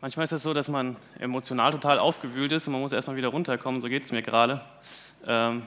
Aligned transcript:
Manchmal 0.00 0.24
ist 0.24 0.32
es 0.32 0.44
so, 0.44 0.54
dass 0.54 0.68
man 0.68 0.94
emotional 1.18 1.72
total 1.72 1.98
aufgewühlt 1.98 2.52
ist 2.52 2.68
und 2.68 2.72
man 2.72 2.82
muss 2.82 2.92
erstmal 2.92 3.16
wieder 3.16 3.28
runterkommen, 3.28 3.80
so 3.80 3.88
geht 3.88 4.04
es 4.04 4.12
mir 4.12 4.22
gerade. 4.22 4.60
Ähm, 5.26 5.62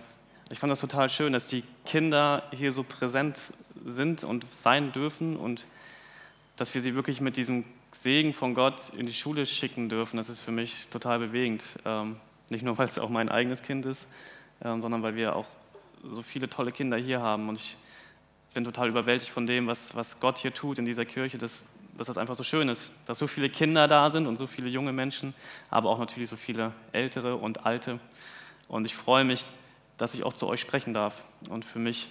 ich 0.50 0.57
fand 0.57 0.71
das 0.71 0.79
total 0.79 1.09
schön, 1.09 1.33
dass 1.33 1.47
die 1.47 1.65
Kinder 1.85 2.44
hier 2.52 2.71
so 2.71 2.83
präsent 2.83 3.52
sind 3.83 4.23
und 4.23 4.46
sein 4.54 4.94
dürfen 4.94 5.36
und 5.36 5.65
dass 6.55 6.73
wir 6.73 6.79
sie 6.79 6.96
wirklich 6.96 7.20
mit 7.20 7.36
diesem 7.36 7.65
Segen 7.91 8.33
von 8.33 8.55
Gott 8.55 8.81
in 8.97 9.05
die 9.05 9.13
Schule 9.13 9.46
schicken 9.46 9.89
dürfen. 9.89 10.15
Das 10.15 10.29
ist 10.29 10.40
für 10.40 10.52
mich 10.52 10.88
total 10.88 11.20
bewegend. 11.20 11.66
Ähm, 11.84 12.16
nicht 12.48 12.63
nur, 12.63 12.78
weil 12.78 12.88
es 12.88 13.00
auch 13.00 13.10
mein 13.10 13.28
eigenes 13.28 13.62
Kind 13.63 13.86
ist, 13.86 14.08
ähm, 14.63 14.79
sondern 14.79 15.04
weil 15.04 15.18
wir 15.18 15.36
auch 15.36 15.48
so 16.09 16.22
viele 16.22 16.50
tolle 16.50 16.72
Kinder 16.72 16.95
hier 16.95 17.20
haben. 17.20 17.50
Und 17.50 17.58
ich 17.58 17.76
bin 18.54 18.63
total 18.63 18.88
überwältigt 18.88 19.32
von 19.32 19.45
dem, 19.45 19.68
was, 19.68 19.94
was 19.94 20.22
Gott 20.22 20.38
hier 20.38 20.54
tut 20.54 20.80
in 20.80 20.86
dieser 20.86 21.04
Kirche. 21.04 21.38
Das 21.38 21.66
dass 21.98 22.08
das 22.08 22.17
einfach 22.17 22.35
so 22.35 22.44
schön 22.44 22.70
ist, 22.70 22.91
dass 23.05 23.20
so 23.20 23.27
viele 23.27 23.49
Kinder 23.49 23.88
da 23.88 24.09
sind 24.09 24.27
und 24.27 24.38
so 24.38 24.48
viele 24.48 24.70
junge 24.70 24.91
Menschen, 24.91 25.34
aber 25.70 25.89
auch 25.89 25.99
natürlich 25.99 26.29
so 26.29 26.35
viele 26.35 26.71
ältere 26.91 27.35
und 27.35 27.66
alte. 27.66 27.99
Und 28.67 28.85
ich 28.85 28.95
freue 28.95 29.23
mich, 29.23 29.45
dass 29.97 30.13
ich 30.13 30.23
auch 30.23 30.33
zu 30.33 30.47
euch 30.47 30.61
sprechen 30.61 30.93
darf. 30.93 31.23
Und 31.49 31.66
für 31.66 31.80
mich 31.80 32.09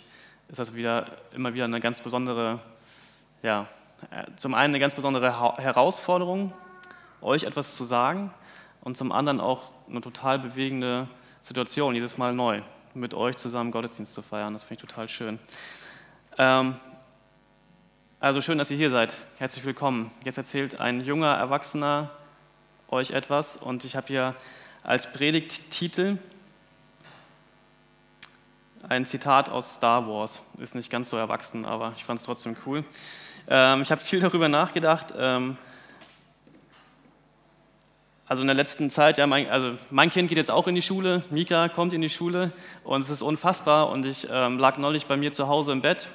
ist 0.48 0.58
das 0.58 0.74
wieder, 0.74 1.06
immer 1.34 1.55
wieder 1.55 1.64
eine 1.64 1.80
ganz 1.80 2.00
besondere, 2.00 2.60
ja, 3.42 3.66
zum 4.36 4.55
einen 4.55 4.72
eine 4.72 4.80
ganz 4.80 4.95
besondere 4.95 5.58
Herausforderung, 5.58 6.52
euch 7.20 7.44
etwas 7.44 7.74
zu 7.74 7.84
sagen 7.84 8.33
und 8.80 8.97
zum 8.97 9.12
anderen 9.12 9.41
auch 9.41 9.72
eine 9.88 10.00
total 10.00 10.38
bewegende 10.38 11.08
Situation, 11.42 11.94
jedes 11.94 12.19
Mal 12.19 12.34
neu, 12.34 12.62
mit 12.94 13.14
euch 13.14 13.36
zusammen 13.36 13.70
Gottesdienst 13.70 14.14
zu 14.14 14.22
feiern. 14.22 14.52
Das 14.52 14.62
finde 14.62 14.83
ich 14.83 14.88
total 14.88 15.08
schön. 15.08 15.38
Ähm, 16.38 16.77
also 18.20 18.42
schön, 18.42 18.59
dass 18.59 18.70
ihr 18.70 18.77
hier 18.77 18.91
seid. 18.91 19.15
Herzlich 19.38 19.65
willkommen. 19.65 20.10
Jetzt 20.24 20.37
erzählt 20.37 20.78
ein 20.78 21.01
junger 21.01 21.33
Erwachsener 21.33 22.11
euch 22.91 23.12
etwas 23.12 23.56
und 23.56 23.87
ich 23.87 23.97
habe 23.97 24.09
hier 24.09 24.34
als 24.83 25.11
Predigttitel 25.11 26.19
ein 28.86 29.06
Zitat 29.06 29.48
aus 29.48 29.77
Star 29.77 30.06
Wars. 30.06 30.42
Ist 30.59 30.75
nicht 30.75 30.91
ganz 30.91 31.09
so 31.09 31.17
erwachsen, 31.17 31.64
aber 31.64 31.94
ich 31.97 32.05
fand 32.05 32.20
es 32.20 32.27
trotzdem 32.27 32.56
cool. 32.67 32.84
Ähm, 33.48 33.81
ich 33.81 33.91
habe 33.91 34.03
viel 34.03 34.20
darüber 34.20 34.50
nachgedacht. 34.50 35.14
Ähm, 35.16 35.56
also 38.27 38.42
in 38.42 38.48
der 38.48 38.55
letzten 38.55 38.91
Zeit, 38.91 39.16
ja, 39.16 39.27
mein, 39.27 39.48
also 39.48 39.78
mein 39.89 40.11
Kind 40.11 40.28
geht 40.28 40.37
jetzt 40.37 40.50
auch 40.50 40.69
in 40.69 40.75
die 40.75 40.83
Schule, 40.83 41.25
Mika 41.31 41.70
kommt 41.70 41.94
in 41.94 42.03
die 42.03 42.11
Schule 42.11 42.53
und 42.84 43.00
es 43.00 43.09
ist 43.09 43.22
unfassbar 43.22 43.89
und 43.89 44.05
ich 44.05 44.28
ähm, 44.31 44.59
lag 44.59 44.77
neulich 44.77 45.06
bei 45.06 45.16
mir 45.16 45.33
zu 45.33 45.48
Hause 45.48 45.72
im 45.72 45.81
Bett 45.81 46.09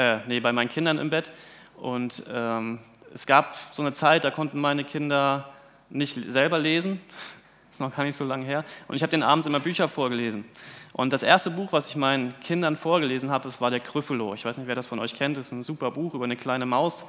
äh, 0.00 0.18
nee, 0.26 0.40
bei 0.40 0.52
meinen 0.52 0.70
Kindern 0.70 0.98
im 0.98 1.10
Bett. 1.10 1.30
Und 1.80 2.22
ähm, 2.32 2.78
es 3.14 3.26
gab 3.26 3.56
so 3.72 3.82
eine 3.82 3.92
Zeit, 3.92 4.24
da 4.24 4.30
konnten 4.30 4.60
meine 4.60 4.84
Kinder 4.84 5.48
nicht 5.88 6.30
selber 6.30 6.58
lesen. 6.58 7.00
Das 7.08 7.72
ist 7.72 7.80
noch 7.80 7.94
gar 7.94 8.04
nicht 8.04 8.16
so 8.16 8.24
lange 8.24 8.44
her. 8.44 8.64
Und 8.86 8.96
ich 8.96 9.02
habe 9.02 9.10
den 9.10 9.22
abends 9.22 9.46
immer 9.46 9.60
Bücher 9.60 9.88
vorgelesen. 9.88 10.44
Und 10.92 11.12
das 11.12 11.22
erste 11.22 11.50
Buch, 11.50 11.72
was 11.72 11.88
ich 11.88 11.96
meinen 11.96 12.38
Kindern 12.40 12.76
vorgelesen 12.76 13.30
habe, 13.30 13.44
das 13.44 13.60
war 13.60 13.70
der 13.70 13.80
Krüffelo. 13.80 14.34
Ich 14.34 14.44
weiß 14.44 14.58
nicht, 14.58 14.66
wer 14.66 14.74
das 14.74 14.86
von 14.86 14.98
euch 14.98 15.14
kennt. 15.14 15.36
Das 15.36 15.46
ist 15.46 15.52
ein 15.52 15.62
super 15.62 15.90
Buch 15.90 16.14
über 16.14 16.24
eine 16.24 16.36
kleine 16.36 16.66
Maus, 16.66 17.04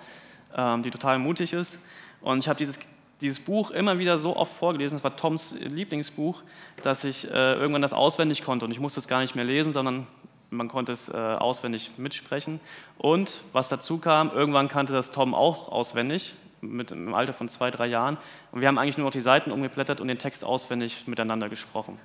ähm, 0.55 0.83
die 0.83 0.91
total 0.91 1.19
mutig 1.19 1.53
ist. 1.53 1.79
Und 2.21 2.39
ich 2.39 2.47
habe 2.47 2.57
dieses, 2.57 2.79
dieses 3.19 3.39
Buch 3.39 3.71
immer 3.71 3.99
wieder 3.99 4.17
so 4.17 4.35
oft 4.35 4.55
vorgelesen. 4.55 4.97
Das 4.97 5.03
war 5.03 5.15
Toms 5.15 5.55
Lieblingsbuch, 5.59 6.43
dass 6.83 7.03
ich 7.03 7.29
äh, 7.29 7.53
irgendwann 7.53 7.81
das 7.81 7.93
auswendig 7.93 8.43
konnte. 8.43 8.65
Und 8.65 8.71
ich 8.71 8.79
musste 8.79 8.99
es 8.99 9.07
gar 9.07 9.21
nicht 9.21 9.35
mehr 9.35 9.45
lesen, 9.45 9.73
sondern 9.73 10.07
man 10.51 10.67
konnte 10.67 10.91
es 10.91 11.09
äh, 11.09 11.13
auswendig 11.13 11.91
mitsprechen. 11.97 12.59
Und 12.97 13.43
was 13.53 13.69
dazu 13.69 13.97
kam, 13.97 14.31
irgendwann 14.31 14.67
kannte 14.67 14.93
das 14.93 15.09
Tom 15.09 15.33
auch 15.33 15.71
auswendig, 15.71 16.35
mit, 16.61 16.91
im 16.91 17.13
Alter 17.13 17.33
von 17.33 17.49
zwei, 17.49 17.71
drei 17.71 17.87
Jahren. 17.87 18.17
Und 18.51 18.61
wir 18.61 18.67
haben 18.67 18.77
eigentlich 18.77 18.97
nur 18.97 19.05
noch 19.05 19.13
die 19.13 19.21
Seiten 19.21 19.51
umgeblättert 19.51 19.99
und 19.99 20.07
den 20.07 20.19
Text 20.19 20.45
auswendig 20.45 21.07
miteinander 21.07 21.49
gesprochen. 21.49 21.97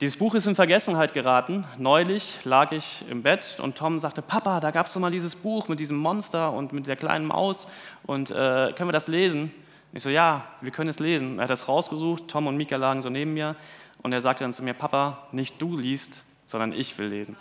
Dieses 0.00 0.16
Buch 0.16 0.34
ist 0.34 0.46
in 0.46 0.54
Vergessenheit 0.54 1.12
geraten. 1.12 1.64
Neulich 1.78 2.44
lag 2.44 2.72
ich 2.72 3.04
im 3.08 3.22
Bett 3.22 3.58
und 3.62 3.76
Tom 3.76 4.00
sagte, 4.00 4.22
Papa, 4.22 4.58
da 4.58 4.70
gab 4.70 4.86
es 4.86 4.94
doch 4.94 5.00
mal 5.00 5.12
dieses 5.12 5.36
Buch 5.36 5.68
mit 5.68 5.78
diesem 5.78 5.96
Monster 5.98 6.52
und 6.52 6.72
mit 6.72 6.86
der 6.86 6.96
kleinen 6.96 7.26
Maus 7.26 7.68
und 8.04 8.30
äh, 8.30 8.72
können 8.72 8.88
wir 8.88 8.92
das 8.92 9.06
lesen? 9.06 9.52
ich 9.92 10.02
so, 10.02 10.08
ja, 10.08 10.44
wir 10.60 10.72
können 10.72 10.88
es 10.88 10.98
lesen. 10.98 11.38
Er 11.38 11.42
hat 11.42 11.50
das 11.50 11.68
rausgesucht, 11.68 12.26
Tom 12.28 12.46
und 12.46 12.56
Mika 12.56 12.76
lagen 12.76 13.02
so 13.02 13.10
neben 13.10 13.34
mir 13.34 13.56
und 14.02 14.12
er 14.12 14.20
sagte 14.20 14.42
dann 14.42 14.54
zu 14.54 14.62
mir, 14.62 14.74
Papa, 14.74 15.28
nicht 15.32 15.60
du 15.60 15.76
liest, 15.76 16.24
sondern 16.52 16.72
ich 16.72 16.96
will 16.98 17.06
lesen. 17.08 17.36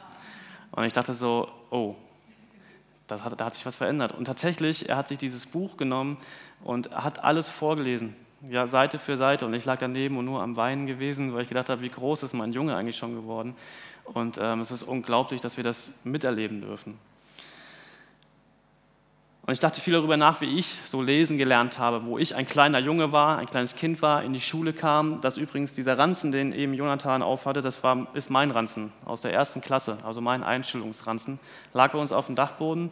Und 0.71 0.85
ich 0.85 0.93
dachte 0.93 1.13
so, 1.13 1.49
oh, 1.69 1.95
hat, 3.09 3.39
da 3.39 3.45
hat 3.45 3.55
sich 3.55 3.65
was 3.65 3.75
verändert. 3.75 4.13
Und 4.13 4.25
tatsächlich, 4.25 4.89
er 4.89 4.97
hat 4.97 5.09
sich 5.09 5.17
dieses 5.17 5.45
Buch 5.45 5.77
genommen 5.77 6.17
und 6.63 6.89
hat 6.91 7.23
alles 7.23 7.49
vorgelesen, 7.49 8.15
ja, 8.49 8.65
Seite 8.65 8.97
für 8.97 9.17
Seite. 9.17 9.45
Und 9.45 9.53
ich 9.53 9.65
lag 9.65 9.77
daneben 9.77 10.17
und 10.17 10.25
nur 10.25 10.41
am 10.41 10.55
Weinen 10.55 10.87
gewesen, 10.87 11.33
weil 11.33 11.43
ich 11.43 11.49
gedacht 11.49 11.69
habe, 11.69 11.81
wie 11.81 11.89
groß 11.89 12.23
ist 12.23 12.33
mein 12.33 12.53
Junge 12.53 12.75
eigentlich 12.75 12.97
schon 12.97 13.15
geworden. 13.15 13.53
Und 14.05 14.39
ähm, 14.41 14.61
es 14.61 14.71
ist 14.71 14.83
unglaublich, 14.83 15.41
dass 15.41 15.57
wir 15.57 15.63
das 15.63 15.91
miterleben 16.03 16.61
dürfen. 16.61 16.97
Und 19.43 19.53
ich 19.53 19.59
dachte 19.59 19.81
viel 19.81 19.93
darüber 19.93 20.17
nach, 20.17 20.39
wie 20.41 20.59
ich 20.59 20.67
so 20.85 21.01
lesen 21.01 21.39
gelernt 21.39 21.79
habe, 21.79 22.05
wo 22.05 22.19
ich 22.19 22.35
ein 22.35 22.47
kleiner 22.47 22.77
Junge 22.77 23.11
war, 23.11 23.39
ein 23.39 23.47
kleines 23.47 23.75
Kind 23.75 24.03
war, 24.03 24.23
in 24.23 24.33
die 24.33 24.41
Schule 24.41 24.71
kam. 24.71 25.19
Das 25.21 25.37
übrigens, 25.37 25.73
dieser 25.73 25.97
Ranzen, 25.97 26.31
den 26.31 26.53
eben 26.53 26.75
Jonathan 26.75 27.23
aufhatte, 27.23 27.61
das 27.61 27.83
war, 27.83 28.07
ist 28.13 28.29
mein 28.29 28.51
Ranzen 28.51 28.91
aus 29.03 29.21
der 29.21 29.33
ersten 29.33 29.61
Klasse, 29.61 29.97
also 30.05 30.21
mein 30.21 30.43
Einstellungsranzen. 30.43 31.39
Lag 31.73 31.91
bei 31.91 31.97
uns 31.97 32.11
auf 32.11 32.27
dem 32.27 32.35
Dachboden. 32.35 32.91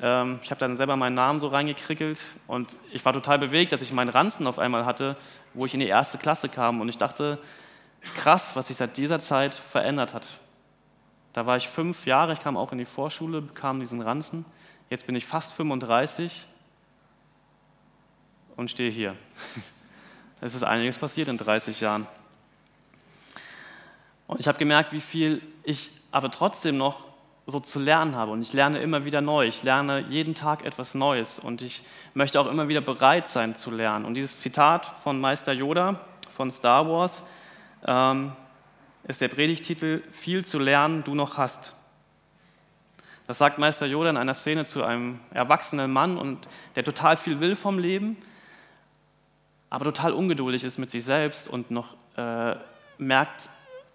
Ähm, 0.00 0.40
ich 0.42 0.50
habe 0.50 0.60
dann 0.60 0.76
selber 0.76 0.96
meinen 0.96 1.14
Namen 1.14 1.40
so 1.40 1.48
reingekrickelt 1.48 2.20
und 2.46 2.76
ich 2.92 3.02
war 3.06 3.14
total 3.14 3.38
bewegt, 3.38 3.72
dass 3.72 3.80
ich 3.80 3.90
meinen 3.90 4.10
Ranzen 4.10 4.46
auf 4.46 4.58
einmal 4.58 4.84
hatte, 4.84 5.16
wo 5.54 5.64
ich 5.64 5.72
in 5.72 5.80
die 5.80 5.86
erste 5.86 6.18
Klasse 6.18 6.50
kam. 6.50 6.82
Und 6.82 6.90
ich 6.90 6.98
dachte, 6.98 7.38
krass, 8.14 8.56
was 8.56 8.68
sich 8.68 8.76
seit 8.76 8.98
dieser 8.98 9.20
Zeit 9.20 9.54
verändert 9.54 10.12
hat. 10.12 10.26
Da 11.32 11.46
war 11.46 11.56
ich 11.56 11.68
fünf 11.68 12.04
Jahre, 12.04 12.34
ich 12.34 12.42
kam 12.42 12.58
auch 12.58 12.72
in 12.72 12.78
die 12.78 12.84
Vorschule, 12.84 13.40
bekam 13.40 13.80
diesen 13.80 14.02
Ranzen. 14.02 14.44
Jetzt 14.90 15.06
bin 15.06 15.14
ich 15.16 15.26
fast 15.26 15.52
35 15.54 16.46
und 18.56 18.70
stehe 18.70 18.90
hier. 18.90 19.16
Es 20.40 20.54
ist 20.54 20.62
einiges 20.62 20.98
passiert 20.98 21.26
in 21.26 21.36
30 21.36 21.80
Jahren. 21.80 22.06
Und 24.28 24.38
ich 24.38 24.46
habe 24.46 24.56
gemerkt, 24.56 24.92
wie 24.92 25.00
viel 25.00 25.42
ich 25.64 25.90
aber 26.12 26.30
trotzdem 26.30 26.76
noch 26.76 27.08
so 27.48 27.58
zu 27.58 27.80
lernen 27.80 28.14
habe. 28.14 28.30
Und 28.30 28.42
ich 28.42 28.52
lerne 28.52 28.78
immer 28.78 29.04
wieder 29.04 29.20
neu. 29.20 29.48
Ich 29.48 29.64
lerne 29.64 29.98
jeden 30.08 30.36
Tag 30.36 30.64
etwas 30.64 30.94
Neues. 30.94 31.40
Und 31.40 31.60
ich 31.60 31.82
möchte 32.14 32.40
auch 32.40 32.46
immer 32.46 32.68
wieder 32.68 32.80
bereit 32.80 33.28
sein 33.28 33.56
zu 33.56 33.72
lernen. 33.72 34.04
Und 34.04 34.14
dieses 34.14 34.38
Zitat 34.38 34.86
von 35.02 35.20
Meister 35.20 35.52
Yoda 35.52 35.98
von 36.36 36.52
Star 36.52 36.88
Wars 36.88 37.24
ähm, 37.84 38.30
ist 39.08 39.20
der 39.20 39.28
Predigtitel 39.28 40.04
Viel 40.12 40.44
zu 40.44 40.60
lernen, 40.60 41.02
du 41.02 41.16
noch 41.16 41.36
hast. 41.36 41.72
Das 43.28 43.36
sagt 43.36 43.58
Meister 43.58 43.84
Yoda 43.84 44.08
in 44.08 44.16
einer 44.16 44.32
Szene 44.32 44.64
zu 44.64 44.82
einem 44.82 45.20
erwachsenen 45.34 45.92
Mann, 45.92 46.16
und 46.16 46.48
der 46.76 46.82
total 46.82 47.14
viel 47.18 47.40
will 47.40 47.56
vom 47.56 47.78
Leben, 47.78 48.16
aber 49.68 49.84
total 49.84 50.14
ungeduldig 50.14 50.64
ist 50.64 50.78
mit 50.78 50.88
sich 50.88 51.04
selbst 51.04 51.46
und 51.46 51.70
noch 51.70 51.94
äh, 52.16 52.56
merkt, 52.96 53.50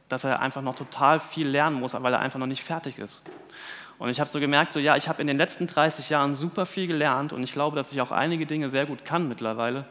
dass 0.07 0.23
er 0.23 0.39
einfach 0.39 0.61
noch 0.61 0.75
total 0.75 1.19
viel 1.19 1.47
lernen 1.47 1.79
muss, 1.79 1.95
weil 1.95 2.13
er 2.13 2.19
einfach 2.19 2.37
noch 2.37 2.45
nicht 2.45 2.63
fertig 2.63 2.99
ist. 2.99 3.23
Und 3.97 4.09
ich 4.09 4.19
habe 4.19 4.29
so 4.29 4.39
gemerkt, 4.39 4.71
so 4.71 4.79
ja, 4.79 4.95
ich 4.97 5.09
habe 5.09 5.19
in 5.19 5.27
den 5.27 5.39
letzten 5.39 5.65
30 5.65 6.11
Jahren 6.11 6.35
super 6.35 6.67
viel 6.67 6.85
gelernt 6.85 7.33
und 7.33 7.41
ich 7.41 7.53
glaube, 7.53 7.75
dass 7.75 7.91
ich 7.91 8.01
auch 8.01 8.11
einige 8.11 8.45
Dinge 8.45 8.69
sehr 8.69 8.85
gut 8.85 9.03
kann 9.03 9.27
mittlerweile. 9.27 9.87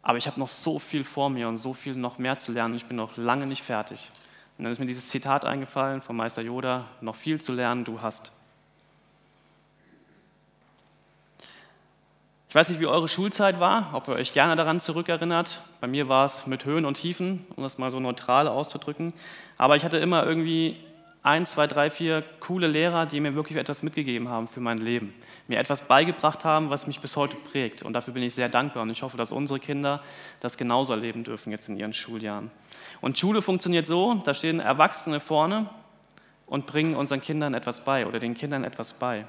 Aber 0.00 0.16
ich 0.16 0.26
habe 0.26 0.40
noch 0.40 0.48
so 0.48 0.78
viel 0.78 1.04
vor 1.04 1.28
mir 1.28 1.48
und 1.48 1.58
so 1.58 1.74
viel 1.74 1.96
noch 1.96 2.16
mehr 2.16 2.38
zu 2.38 2.50
lernen. 2.50 2.74
Ich 2.76 2.86
bin 2.86 2.96
noch 2.96 3.18
lange 3.18 3.46
nicht 3.46 3.62
fertig. 3.62 4.10
Und 4.56 4.64
dann 4.64 4.72
ist 4.72 4.78
mir 4.78 4.86
dieses 4.86 5.08
Zitat 5.08 5.44
eingefallen 5.44 6.00
vom 6.00 6.16
Meister 6.16 6.40
Yoda: 6.40 6.86
Noch 7.02 7.14
viel 7.14 7.42
zu 7.42 7.52
lernen, 7.52 7.84
du 7.84 8.00
hast. 8.00 8.32
Ich 12.54 12.56
weiß 12.56 12.68
nicht, 12.68 12.80
wie 12.80 12.86
eure 12.86 13.08
Schulzeit 13.08 13.58
war, 13.58 13.90
ob 13.94 14.06
ihr 14.06 14.14
euch 14.14 14.32
gerne 14.32 14.54
daran 14.54 14.80
zurückerinnert. 14.80 15.58
Bei 15.80 15.88
mir 15.88 16.08
war 16.08 16.24
es 16.24 16.46
mit 16.46 16.64
Höhen 16.64 16.84
und 16.84 16.94
Tiefen, 16.94 17.44
um 17.56 17.64
das 17.64 17.78
mal 17.78 17.90
so 17.90 17.98
neutral 17.98 18.46
auszudrücken. 18.46 19.12
Aber 19.58 19.74
ich 19.74 19.84
hatte 19.84 19.96
immer 19.96 20.24
irgendwie 20.24 20.78
ein, 21.24 21.46
zwei, 21.46 21.66
drei, 21.66 21.90
vier 21.90 22.22
coole 22.38 22.68
Lehrer, 22.68 23.06
die 23.06 23.18
mir 23.18 23.34
wirklich 23.34 23.58
etwas 23.58 23.82
mitgegeben 23.82 24.28
haben 24.28 24.46
für 24.46 24.60
mein 24.60 24.78
Leben. 24.78 25.12
Mir 25.48 25.58
etwas 25.58 25.88
beigebracht 25.88 26.44
haben, 26.44 26.70
was 26.70 26.86
mich 26.86 27.00
bis 27.00 27.16
heute 27.16 27.34
prägt. 27.34 27.82
Und 27.82 27.92
dafür 27.92 28.14
bin 28.14 28.22
ich 28.22 28.34
sehr 28.34 28.48
dankbar. 28.48 28.84
Und 28.84 28.90
ich 28.90 29.02
hoffe, 29.02 29.16
dass 29.16 29.32
unsere 29.32 29.58
Kinder 29.58 30.00
das 30.38 30.56
genauso 30.56 30.92
erleben 30.92 31.24
dürfen 31.24 31.50
jetzt 31.50 31.68
in 31.68 31.76
ihren 31.76 31.92
Schuljahren. 31.92 32.52
Und 33.00 33.18
Schule 33.18 33.42
funktioniert 33.42 33.88
so, 33.88 34.22
da 34.24 34.32
stehen 34.32 34.60
Erwachsene 34.60 35.18
vorne 35.18 35.68
und 36.46 36.66
bringen 36.66 36.94
unseren 36.94 37.20
Kindern 37.20 37.52
etwas 37.52 37.84
bei 37.84 38.06
oder 38.06 38.20
den 38.20 38.34
Kindern 38.36 38.62
etwas 38.62 38.92
bei. 38.92 39.26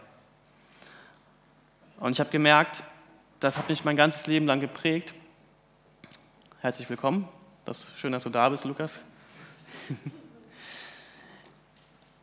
Und 2.00 2.12
ich 2.12 2.20
habe 2.20 2.30
gemerkt, 2.30 2.84
das 3.40 3.58
hat 3.58 3.70
mich 3.70 3.84
mein 3.84 3.96
ganzes 3.96 4.28
Leben 4.28 4.46
lang 4.46 4.60
geprägt. 4.60 5.14
Herzlich 6.62 6.90
willkommen. 6.90 7.28
Das 7.66 7.88
schön, 7.98 8.12
dass 8.12 8.24
du 8.24 8.30
da 8.30 8.50
bist, 8.50 8.66
Lukas. 8.66 9.00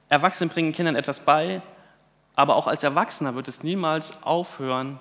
Erwachsene 0.08 0.50
bringen 0.50 0.72
Kindern 0.72 0.96
etwas 0.96 1.20
bei, 1.20 1.62
aber 2.34 2.56
auch 2.56 2.66
als 2.66 2.82
Erwachsener 2.82 3.34
wird 3.34 3.48
es 3.48 3.62
niemals 3.62 4.22
aufhören, 4.22 5.00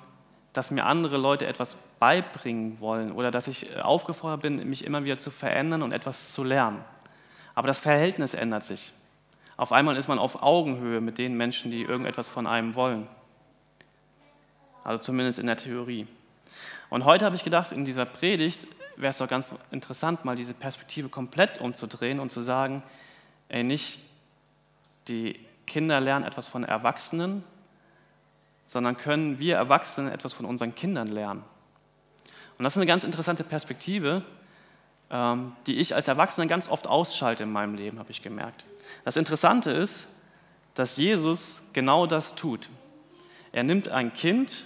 dass 0.53 0.71
mir 0.71 0.85
andere 0.85 1.17
Leute 1.17 1.45
etwas 1.45 1.77
beibringen 1.99 2.79
wollen 2.79 3.11
oder 3.11 3.31
dass 3.31 3.47
ich 3.47 3.73
äh, 3.75 3.79
aufgefordert 3.79 4.41
bin, 4.41 4.69
mich 4.69 4.83
immer 4.83 5.03
wieder 5.03 5.17
zu 5.17 5.31
verändern 5.31 5.81
und 5.81 5.93
etwas 5.93 6.31
zu 6.31 6.43
lernen. 6.43 6.83
Aber 7.55 7.67
das 7.67 7.79
Verhältnis 7.79 8.33
ändert 8.33 8.65
sich. 8.65 8.91
Auf 9.55 9.71
einmal 9.71 9.95
ist 9.95 10.07
man 10.07 10.19
auf 10.19 10.41
Augenhöhe 10.41 11.01
mit 11.01 11.17
den 11.17 11.37
Menschen, 11.37 11.71
die 11.71 11.83
irgendetwas 11.83 12.27
von 12.27 12.47
einem 12.47 12.75
wollen. 12.75 13.07
Also 14.83 15.01
zumindest 15.01 15.39
in 15.39 15.45
der 15.45 15.57
Theorie. 15.57 16.07
Und 16.89 17.06
heute 17.06 17.25
habe 17.25 17.36
ich 17.36 17.44
gedacht, 17.44 17.72
in 17.72 17.86
dieser 17.86 18.06
Predigt 18.06 18.68
wäre 18.98 19.12
es 19.12 19.18
doch 19.18 19.28
ganz 19.28 19.54
interessant, 19.72 20.25
mal 20.25 20.36
diese 20.36 20.54
Perspektive 20.54 21.10
komplett 21.10 21.62
umzudrehen 21.62 22.19
und 22.19 22.31
zu 22.31 22.42
sagen, 22.42 22.83
ey, 23.50 23.63
nicht 23.63 24.01
die 25.07 25.39
Kinder 25.66 26.00
lernen 26.00 26.25
etwas 26.25 26.48
von 26.48 26.63
Erwachsenen, 26.63 27.44
sondern 28.66 28.98
können 28.98 29.39
wir 29.39 29.56
Erwachsene 29.56 30.12
etwas 30.12 30.33
von 30.33 30.45
unseren 30.45 30.75
Kindern 30.75 31.07
lernen. 31.07 31.44
Und 32.57 32.63
das 32.63 32.74
ist 32.74 32.78
eine 32.78 32.86
ganz 32.86 33.04
interessante 33.04 33.44
Perspektive, 33.44 34.24
ähm, 35.10 35.54
die 35.68 35.80
ich 35.80 35.95
als 35.95 36.07
Erwachsener 36.07 36.48
ganz 36.48 36.69
oft 36.69 36.88
ausschalte 36.88 37.44
in 37.44 37.51
meinem 37.51 37.75
Leben, 37.75 38.00
habe 38.00 38.12
ich 38.12 38.22
gemerkt. 38.22 38.66
Das 39.04 39.18
Interessante 39.18 39.72
ist, 39.72 40.07
dass 40.75 40.98
Jesus 40.98 41.63
genau 41.74 42.06
das 42.06 42.36
tut. 42.36 42.69
Er 43.51 43.63
nimmt 43.63 43.89
ein 43.89 44.13
Kind 44.13 44.66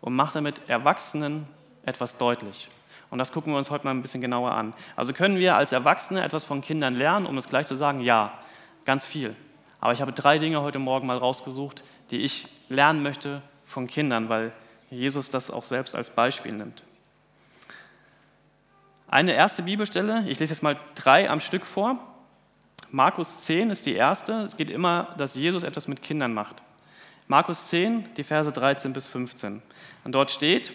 und 0.00 0.14
macht 0.14 0.34
damit 0.36 0.68
Erwachsenen 0.68 1.46
etwas 1.84 2.18
deutlich. 2.18 2.68
Und 3.10 3.18
das 3.18 3.32
gucken 3.32 3.52
wir 3.52 3.58
uns 3.58 3.70
heute 3.70 3.84
mal 3.84 3.92
ein 3.92 4.02
bisschen 4.02 4.20
genauer 4.20 4.52
an. 4.52 4.74
Also 4.94 5.12
können 5.12 5.38
wir 5.38 5.56
als 5.56 5.72
Erwachsene 5.72 6.22
etwas 6.22 6.44
von 6.44 6.60
Kindern 6.60 6.94
lernen, 6.94 7.26
um 7.26 7.38
es 7.38 7.48
gleich 7.48 7.66
zu 7.66 7.74
sagen? 7.74 8.00
Ja, 8.00 8.34
ganz 8.84 9.06
viel. 9.06 9.34
Aber 9.80 9.92
ich 9.92 10.00
habe 10.00 10.12
drei 10.12 10.38
Dinge 10.38 10.60
heute 10.62 10.78
Morgen 10.78 11.06
mal 11.06 11.16
rausgesucht, 11.16 11.84
die 12.10 12.18
ich 12.18 12.48
lernen 12.68 13.02
möchte 13.02 13.42
von 13.64 13.86
Kindern, 13.86 14.28
weil 14.28 14.52
Jesus 14.90 15.30
das 15.30 15.50
auch 15.50 15.64
selbst 15.64 15.94
als 15.94 16.10
Beispiel 16.10 16.52
nimmt. 16.52 16.82
Eine 19.06 19.32
erste 19.32 19.62
Bibelstelle, 19.62 20.24
ich 20.28 20.38
lese 20.38 20.52
jetzt 20.52 20.62
mal 20.62 20.78
drei 20.94 21.30
am 21.30 21.40
Stück 21.40 21.64
vor. 21.64 21.98
Markus 22.90 23.40
10 23.40 23.70
ist 23.70 23.86
die 23.86 23.94
erste. 23.94 24.42
Es 24.42 24.56
geht 24.56 24.70
immer, 24.70 25.14
dass 25.16 25.34
Jesus 25.34 25.62
etwas 25.62 25.88
mit 25.88 26.02
Kindern 26.02 26.34
macht. 26.34 26.62
Markus 27.28 27.66
10, 27.68 28.14
die 28.16 28.24
Verse 28.24 28.50
13 28.50 28.94
bis 28.94 29.06
15. 29.06 29.62
Und 30.04 30.12
dort 30.12 30.30
steht, 30.30 30.72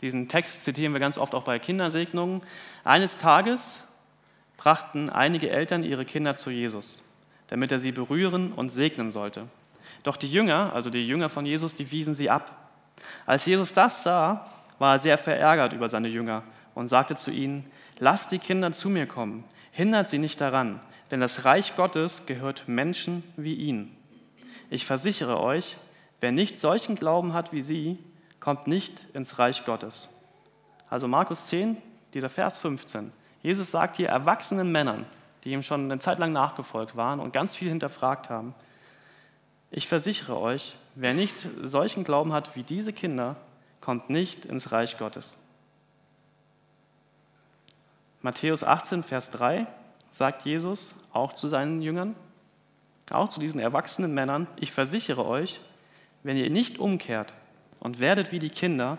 diesen 0.00 0.28
Text 0.28 0.64
zitieren 0.64 0.94
wir 0.94 1.00
ganz 1.00 1.18
oft 1.18 1.34
auch 1.34 1.44
bei 1.44 1.58
Kindersegnungen, 1.58 2.40
eines 2.84 3.18
Tages 3.18 3.84
brachten 4.56 5.10
einige 5.10 5.50
Eltern 5.50 5.84
ihre 5.84 6.06
Kinder 6.06 6.36
zu 6.36 6.50
Jesus, 6.50 7.02
damit 7.48 7.70
er 7.70 7.78
sie 7.78 7.92
berühren 7.92 8.52
und 8.52 8.70
segnen 8.70 9.10
sollte. 9.10 9.46
Doch 10.02 10.16
die 10.16 10.30
Jünger, 10.30 10.72
also 10.72 10.88
die 10.88 11.06
Jünger 11.06 11.28
von 11.28 11.44
Jesus, 11.44 11.74
die 11.74 11.90
wiesen 11.90 12.14
sie 12.14 12.30
ab. 12.30 12.70
Als 13.26 13.44
Jesus 13.44 13.74
das 13.74 14.02
sah, 14.02 14.46
war 14.78 14.94
er 14.94 14.98
sehr 14.98 15.18
verärgert 15.18 15.74
über 15.74 15.90
seine 15.90 16.08
Jünger 16.08 16.44
und 16.74 16.88
sagte 16.88 17.16
zu 17.16 17.30
ihnen, 17.30 17.70
lasst 17.98 18.32
die 18.32 18.38
Kinder 18.38 18.72
zu 18.72 18.88
mir 18.88 19.06
kommen, 19.06 19.44
hindert 19.70 20.08
sie 20.08 20.18
nicht 20.18 20.40
daran, 20.40 20.80
denn 21.10 21.20
das 21.20 21.44
Reich 21.44 21.76
Gottes 21.76 22.24
gehört 22.24 22.68
Menschen 22.68 23.22
wie 23.36 23.54
ihnen. 23.54 23.94
Ich 24.70 24.86
versichere 24.86 25.40
euch, 25.40 25.76
wer 26.20 26.32
nicht 26.32 26.60
solchen 26.60 26.96
Glauben 26.96 27.32
hat 27.32 27.52
wie 27.52 27.62
sie, 27.62 27.98
kommt 28.38 28.66
nicht 28.66 29.04
ins 29.12 29.38
Reich 29.38 29.64
Gottes. 29.64 30.16
Also 30.88 31.08
Markus 31.08 31.46
10, 31.46 31.76
dieser 32.14 32.28
Vers 32.28 32.58
15. 32.58 33.12
Jesus 33.42 33.70
sagt 33.70 33.96
hier 33.96 34.08
erwachsenen 34.08 34.70
Männern, 34.72 35.06
die 35.44 35.52
ihm 35.52 35.62
schon 35.62 35.84
eine 35.84 35.98
Zeit 35.98 36.18
lang 36.18 36.32
nachgefolgt 36.32 36.96
waren 36.96 37.20
und 37.20 37.32
ganz 37.32 37.54
viel 37.54 37.68
hinterfragt 37.68 38.28
haben, 38.28 38.54
ich 39.70 39.86
versichere 39.86 40.38
euch, 40.38 40.76
wer 40.96 41.14
nicht 41.14 41.48
solchen 41.62 42.02
Glauben 42.02 42.32
hat 42.32 42.56
wie 42.56 42.64
diese 42.64 42.92
Kinder, 42.92 43.36
kommt 43.80 44.10
nicht 44.10 44.44
ins 44.44 44.72
Reich 44.72 44.98
Gottes. 44.98 45.40
Matthäus 48.20 48.64
18, 48.64 49.04
Vers 49.04 49.30
3 49.30 49.66
sagt 50.10 50.42
Jesus 50.42 50.96
auch 51.12 51.32
zu 51.32 51.46
seinen 51.46 51.80
Jüngern, 51.80 52.16
auch 53.10 53.28
zu 53.28 53.40
diesen 53.40 53.60
erwachsenen 53.60 54.12
Männern, 54.12 54.48
ich 54.56 54.72
versichere 54.72 55.24
euch, 55.24 55.60
wenn 56.22 56.36
ihr 56.36 56.50
nicht 56.50 56.78
umkehrt 56.78 57.32
und 57.80 58.00
werdet 58.00 58.32
wie 58.32 58.38
die 58.38 58.50
Kinder, 58.50 58.98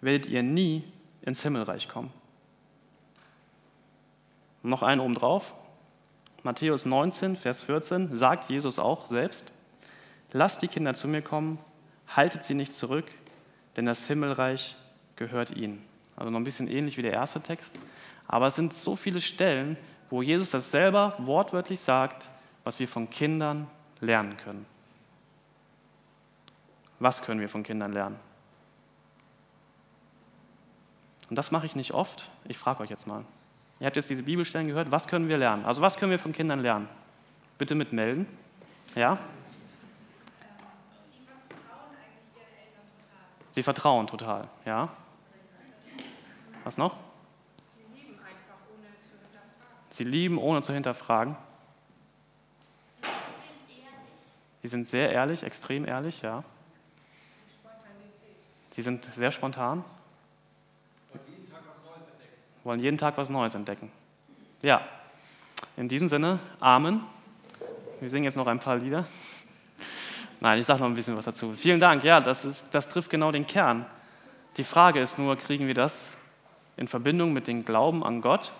werdet 0.00 0.26
ihr 0.26 0.42
nie 0.42 0.84
ins 1.22 1.42
Himmelreich 1.42 1.88
kommen. 1.88 2.12
noch 4.62 4.82
einen 4.82 5.00
obendrauf. 5.00 5.54
Matthäus 6.42 6.84
19, 6.84 7.36
Vers 7.36 7.62
14 7.62 8.16
sagt 8.16 8.50
Jesus 8.50 8.78
auch 8.78 9.06
selbst, 9.06 9.50
lasst 10.32 10.62
die 10.62 10.68
Kinder 10.68 10.94
zu 10.94 11.08
mir 11.08 11.22
kommen, 11.22 11.58
haltet 12.08 12.44
sie 12.44 12.54
nicht 12.54 12.74
zurück, 12.74 13.06
denn 13.76 13.86
das 13.86 14.06
Himmelreich 14.06 14.76
gehört 15.16 15.50
ihnen. 15.56 15.82
Also 16.16 16.30
noch 16.30 16.40
ein 16.40 16.44
bisschen 16.44 16.68
ähnlich 16.68 16.96
wie 16.98 17.02
der 17.02 17.12
erste 17.12 17.40
Text. 17.40 17.76
Aber 18.26 18.48
es 18.48 18.54
sind 18.54 18.74
so 18.74 18.96
viele 18.96 19.20
Stellen, 19.20 19.76
wo 20.10 20.22
Jesus 20.22 20.50
das 20.50 20.70
selber 20.70 21.14
wortwörtlich 21.18 21.80
sagt, 21.80 22.30
was 22.64 22.78
wir 22.78 22.88
von 22.88 23.08
Kindern 23.08 23.66
lernen 24.00 24.36
können. 24.36 24.66
Was 27.00 27.22
können 27.22 27.40
wir 27.40 27.48
von 27.48 27.62
Kindern 27.62 27.92
lernen? 27.92 28.20
Und 31.30 31.36
das 31.36 31.50
mache 31.50 31.66
ich 31.66 31.74
nicht 31.74 31.92
oft. 31.92 32.30
Ich 32.44 32.58
frage 32.58 32.82
euch 32.82 32.90
jetzt 32.90 33.06
mal. 33.06 33.24
Ihr 33.80 33.86
habt 33.86 33.96
jetzt 33.96 34.10
diese 34.10 34.24
Bibelstellen 34.24 34.68
gehört. 34.68 34.90
Was 34.90 35.08
können 35.08 35.28
wir 35.28 35.38
lernen? 35.38 35.64
Also 35.64 35.80
was 35.80 35.96
können 35.96 36.10
wir 36.10 36.18
von 36.18 36.32
Kindern 36.32 36.60
lernen? 36.60 36.88
Bitte 37.56 37.74
mitmelden. 37.74 38.26
Ja? 38.94 39.18
Sie 43.52 43.62
vertrauen 43.62 44.06
total, 44.06 44.48
ja? 44.64 44.90
Was 46.64 46.76
noch? 46.76 46.96
Sie 49.88 50.04
lieben 50.04 50.38
ohne 50.38 50.62
zu 50.62 50.72
hinterfragen. 50.72 51.36
Sie 54.62 54.68
sind 54.68 54.86
sehr 54.86 55.10
ehrlich, 55.10 55.42
extrem 55.42 55.84
ehrlich, 55.86 56.22
ja. 56.22 56.44
Sie 58.70 58.82
sind 58.82 59.08
sehr 59.16 59.32
spontan. 59.32 59.84
Wollen 62.62 62.80
jeden 62.80 62.98
Tag 62.98 63.16
was 63.16 63.30
Neues 63.30 63.54
entdecken. 63.54 63.90
Ja, 64.62 64.86
in 65.76 65.88
diesem 65.88 66.08
Sinne, 66.08 66.38
Amen. 66.60 67.00
Wir 68.00 68.10
singen 68.10 68.24
jetzt 68.24 68.36
noch 68.36 68.46
ein 68.46 68.60
paar 68.60 68.76
Lieder. 68.76 69.06
Nein, 70.40 70.58
ich 70.58 70.66
sage 70.66 70.80
noch 70.80 70.86
ein 70.86 70.94
bisschen 70.94 71.16
was 71.16 71.26
dazu. 71.26 71.54
Vielen 71.56 71.80
Dank. 71.80 72.02
Ja, 72.04 72.20
das, 72.20 72.44
ist, 72.44 72.66
das 72.74 72.88
trifft 72.88 73.10
genau 73.10 73.30
den 73.30 73.46
Kern. 73.46 73.86
Die 74.56 74.64
Frage 74.64 75.00
ist 75.00 75.18
nur, 75.18 75.36
kriegen 75.36 75.66
wir 75.66 75.74
das 75.74 76.16
in 76.76 76.88
Verbindung 76.88 77.32
mit 77.32 77.46
dem 77.46 77.64
Glauben 77.64 78.04
an 78.04 78.20
Gott 78.20 78.52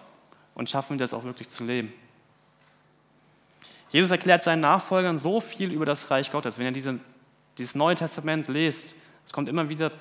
und 0.55 0.69
schaffen 0.69 0.97
wir 0.97 0.99
das 0.99 1.15
auch 1.15 1.25
wirklich 1.25 1.49
zu 1.49 1.65
leben? 1.65 1.93
Jesus 3.91 4.11
erklärt 4.11 4.43
seinen 4.43 4.61
Nachfolgern 4.61 5.19
so 5.19 5.41
viel 5.41 5.73
über 5.73 5.85
das 5.85 6.11
Reich 6.11 6.31
Gottes. 6.31 6.59
Wenn 6.59 6.67
ihr 6.67 6.73
diese, 6.73 7.01
dieses 7.59 7.75
Neue 7.75 7.97
Testament 7.97 8.49
lest, 8.49 8.95
es 9.25 9.33
kommt 9.33 9.49
immer 9.49 9.69
wieder 9.69 9.93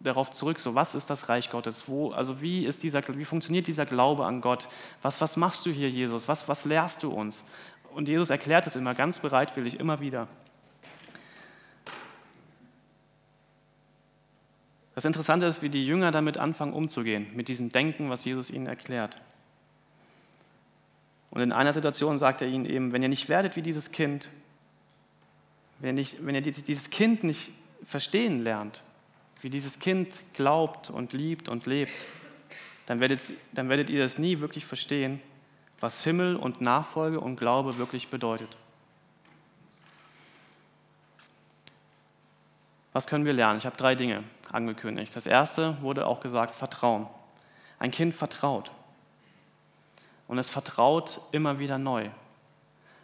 darauf 0.00 0.30
zurück, 0.30 0.60
so 0.60 0.74
was 0.74 0.94
ist 0.94 1.08
das 1.08 1.28
Reich 1.28 1.50
Gottes? 1.50 1.88
Wo, 1.88 2.10
also 2.10 2.40
wie, 2.40 2.66
ist 2.66 2.82
dieser, 2.82 3.02
wie 3.16 3.24
funktioniert 3.24 3.66
dieser 3.66 3.86
Glaube 3.86 4.26
an 4.26 4.40
Gott? 4.40 4.68
Was, 5.02 5.20
was 5.20 5.36
machst 5.36 5.64
du 5.66 5.70
hier, 5.70 5.90
Jesus? 5.90 6.28
Was, 6.28 6.48
was 6.48 6.64
lehrst 6.64 7.02
du 7.02 7.10
uns? 7.10 7.44
Und 7.94 8.08
Jesus 8.08 8.30
erklärt 8.30 8.66
es 8.66 8.76
immer 8.76 8.94
ganz 8.94 9.20
bereitwillig, 9.20 9.80
immer 9.80 10.00
wieder. 10.00 10.28
Das 14.94 15.04
Interessante 15.04 15.46
ist, 15.46 15.62
wie 15.62 15.68
die 15.68 15.86
Jünger 15.86 16.10
damit 16.10 16.38
anfangen 16.38 16.72
umzugehen, 16.72 17.26
mit 17.34 17.48
diesem 17.48 17.70
Denken, 17.70 18.08
was 18.08 18.24
Jesus 18.24 18.50
ihnen 18.50 18.66
erklärt. 18.66 19.16
Und 21.30 21.42
in 21.42 21.52
einer 21.52 21.74
Situation 21.74 22.18
sagt 22.18 22.40
er 22.40 22.48
ihnen 22.48 22.64
eben, 22.64 22.92
wenn 22.92 23.02
ihr 23.02 23.10
nicht 23.10 23.28
werdet 23.28 23.56
wie 23.56 23.62
dieses 23.62 23.92
Kind, 23.92 24.30
wenn 25.80 25.88
ihr, 25.88 25.92
nicht, 25.92 26.24
wenn 26.24 26.34
ihr 26.34 26.40
dieses 26.40 26.88
Kind 26.88 27.24
nicht 27.24 27.52
verstehen 27.84 28.42
lernt, 28.42 28.82
wie 29.40 29.50
dieses 29.50 29.78
Kind 29.78 30.22
glaubt 30.34 30.90
und 30.90 31.12
liebt 31.12 31.48
und 31.48 31.66
lebt, 31.66 31.92
dann 32.86 33.00
werdet, 33.00 33.20
dann 33.52 33.68
werdet 33.68 33.90
ihr 33.90 34.02
das 34.02 34.18
nie 34.18 34.40
wirklich 34.40 34.64
verstehen, 34.64 35.20
was 35.80 36.04
Himmel 36.04 36.36
und 36.36 36.60
Nachfolge 36.60 37.20
und 37.20 37.36
Glaube 37.36 37.76
wirklich 37.78 38.08
bedeutet. 38.08 38.56
Was 42.92 43.06
können 43.06 43.26
wir 43.26 43.34
lernen? 43.34 43.58
Ich 43.58 43.66
habe 43.66 43.76
drei 43.76 43.94
Dinge 43.94 44.24
angekündigt. 44.50 45.14
Das 45.14 45.26
erste 45.26 45.80
wurde 45.82 46.06
auch 46.06 46.20
gesagt, 46.20 46.54
Vertrauen. 46.54 47.06
Ein 47.78 47.90
Kind 47.90 48.14
vertraut. 48.14 48.70
Und 50.28 50.38
es 50.38 50.50
vertraut 50.50 51.20
immer 51.30 51.58
wieder 51.58 51.78
neu. 51.78 52.08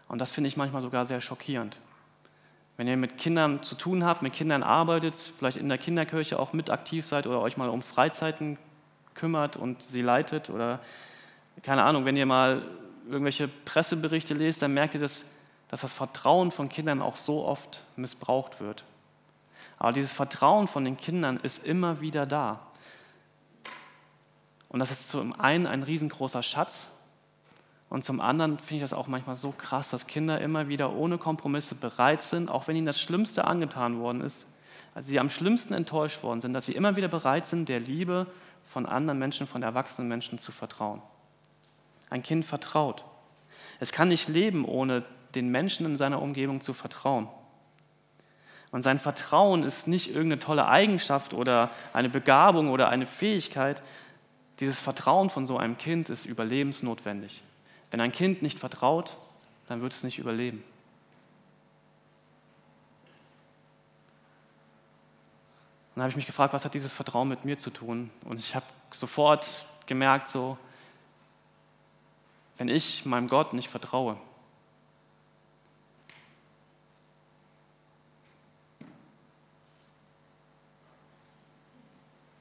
Und 0.08 0.18
das 0.18 0.30
finde 0.30 0.48
ich 0.48 0.56
manchmal 0.56 0.80
sogar 0.80 1.04
sehr 1.04 1.20
schockierend. 1.20 1.76
Wenn 2.76 2.88
ihr 2.88 2.96
mit 2.96 3.18
Kindern 3.18 3.62
zu 3.62 3.74
tun 3.74 4.04
habt, 4.04 4.22
mit 4.22 4.32
Kindern 4.32 4.62
arbeitet, 4.62 5.14
vielleicht 5.14 5.58
in 5.58 5.68
der 5.68 5.78
Kinderkirche 5.78 6.38
auch 6.38 6.52
mit 6.52 6.70
aktiv 6.70 7.06
seid 7.06 7.26
oder 7.26 7.40
euch 7.40 7.56
mal 7.56 7.68
um 7.68 7.82
Freizeiten 7.82 8.58
kümmert 9.14 9.56
und 9.56 9.82
sie 9.82 10.02
leitet 10.02 10.48
oder 10.48 10.80
keine 11.62 11.82
Ahnung, 11.82 12.06
wenn 12.06 12.16
ihr 12.16 12.26
mal 12.26 12.62
irgendwelche 13.08 13.48
Presseberichte 13.48 14.34
lest, 14.34 14.62
dann 14.62 14.72
merkt 14.72 14.94
ihr, 14.94 15.00
dass, 15.00 15.24
dass 15.68 15.82
das 15.82 15.92
Vertrauen 15.92 16.50
von 16.50 16.68
Kindern 16.68 17.02
auch 17.02 17.16
so 17.16 17.44
oft 17.44 17.84
missbraucht 17.96 18.60
wird. 18.60 18.84
Aber 19.78 19.92
dieses 19.92 20.12
Vertrauen 20.12 20.68
von 20.68 20.84
den 20.84 20.96
Kindern 20.96 21.38
ist 21.42 21.64
immer 21.64 22.00
wieder 22.00 22.24
da. 22.24 22.60
Und 24.68 24.78
das 24.78 24.90
ist 24.90 25.10
zum 25.10 25.38
einen 25.38 25.66
ein 25.66 25.82
riesengroßer 25.82 26.42
Schatz 26.42 26.96
und 27.92 28.06
zum 28.06 28.22
anderen 28.22 28.56
finde 28.56 28.76
ich 28.76 28.80
das 28.80 28.94
auch 28.94 29.06
manchmal 29.06 29.34
so 29.34 29.52
krass, 29.52 29.90
dass 29.90 30.06
Kinder 30.06 30.40
immer 30.40 30.66
wieder 30.66 30.94
ohne 30.94 31.18
Kompromisse 31.18 31.74
bereit 31.74 32.22
sind, 32.22 32.50
auch 32.50 32.66
wenn 32.66 32.74
ihnen 32.74 32.86
das 32.86 32.98
Schlimmste 32.98 33.44
angetan 33.44 33.98
worden 33.98 34.22
ist, 34.22 34.46
als 34.94 35.08
sie 35.08 35.20
am 35.20 35.28
schlimmsten 35.28 35.74
enttäuscht 35.74 36.22
worden 36.22 36.40
sind, 36.40 36.54
dass 36.54 36.64
sie 36.64 36.72
immer 36.72 36.96
wieder 36.96 37.08
bereit 37.08 37.46
sind, 37.46 37.68
der 37.68 37.80
Liebe 37.80 38.26
von 38.64 38.86
anderen 38.86 39.18
Menschen, 39.18 39.46
von 39.46 39.62
erwachsenen 39.62 40.08
Menschen 40.08 40.38
zu 40.38 40.52
vertrauen. 40.52 41.02
Ein 42.08 42.22
Kind 42.22 42.46
vertraut. 42.46 43.04
Es 43.78 43.92
kann 43.92 44.08
nicht 44.08 44.30
leben, 44.30 44.64
ohne 44.64 45.04
den 45.34 45.50
Menschen 45.50 45.84
in 45.84 45.98
seiner 45.98 46.22
Umgebung 46.22 46.62
zu 46.62 46.72
vertrauen. 46.72 47.28
Und 48.70 48.84
sein 48.84 48.98
Vertrauen 48.98 49.64
ist 49.64 49.86
nicht 49.86 50.08
irgendeine 50.08 50.38
tolle 50.38 50.66
Eigenschaft 50.66 51.34
oder 51.34 51.68
eine 51.92 52.08
Begabung 52.08 52.70
oder 52.70 52.88
eine 52.88 53.04
Fähigkeit. 53.04 53.82
Dieses 54.60 54.80
Vertrauen 54.80 55.28
von 55.28 55.46
so 55.46 55.58
einem 55.58 55.76
Kind 55.76 56.08
ist 56.08 56.24
überlebensnotwendig. 56.24 57.42
Wenn 57.92 58.00
ein 58.00 58.10
Kind 58.10 58.40
nicht 58.40 58.58
vertraut, 58.58 59.18
dann 59.68 59.82
wird 59.82 59.92
es 59.92 60.02
nicht 60.02 60.18
überleben. 60.18 60.64
Und 65.90 65.96
dann 65.96 66.04
habe 66.04 66.10
ich 66.10 66.16
mich 66.16 66.24
gefragt, 66.24 66.54
was 66.54 66.64
hat 66.64 66.72
dieses 66.72 66.94
Vertrauen 66.94 67.28
mit 67.28 67.44
mir 67.44 67.58
zu 67.58 67.68
tun? 67.68 68.10
Und 68.24 68.38
ich 68.38 68.54
habe 68.56 68.64
sofort 68.92 69.66
gemerkt, 69.84 70.30
so, 70.30 70.56
wenn 72.56 72.68
ich 72.68 73.04
meinem 73.04 73.26
Gott 73.26 73.52
nicht 73.52 73.68
vertraue, 73.68 74.16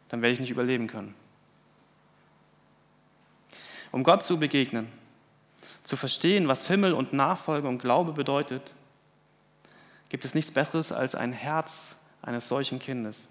dann 0.07 0.21
werde 0.21 0.31
ich 0.31 0.39
nicht 0.39 0.51
überleben 0.51 0.87
können. 0.87 1.13
Um 3.91 4.05
Gott 4.05 4.23
zu 4.23 4.39
begegnen, 4.39 5.00
zu 5.83 5.97
verstehen, 5.97 6.47
was 6.47 6.67
Himmel 6.67 6.93
und 6.93 7.13
Nachfolge 7.13 7.67
und 7.67 7.79
Glaube 7.79 8.13
bedeutet, 8.13 8.73
gibt 10.09 10.25
es 10.25 10.35
nichts 10.35 10.51
Besseres 10.51 10.91
als 10.91 11.15
ein 11.15 11.33
Herz 11.33 11.95
eines 12.21 12.47
solchen 12.47 12.79
Kindes, 12.79 13.27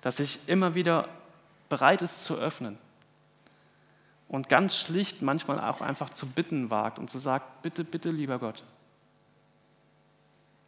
das 0.00 0.16
sich 0.16 0.40
immer 0.48 0.74
wieder 0.74 1.08
bereit 1.68 2.02
ist 2.02 2.24
zu 2.24 2.36
öffnen 2.36 2.78
und 4.28 4.48
ganz 4.48 4.76
schlicht 4.76 5.22
manchmal 5.22 5.60
auch 5.60 5.80
einfach 5.80 6.10
zu 6.10 6.26
bitten 6.26 6.70
wagt 6.70 6.98
und 6.98 7.10
zu 7.10 7.18
sagen, 7.18 7.44
bitte, 7.62 7.84
bitte, 7.84 8.10
lieber 8.10 8.38
Gott. 8.38 8.62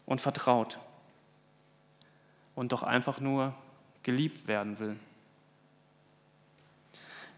Und 0.07 0.21
vertraut 0.21 0.79
und 2.55 2.73
doch 2.73 2.83
einfach 2.83 3.21
nur 3.21 3.55
geliebt 4.03 4.47
werden 4.47 4.79
will. 4.79 4.97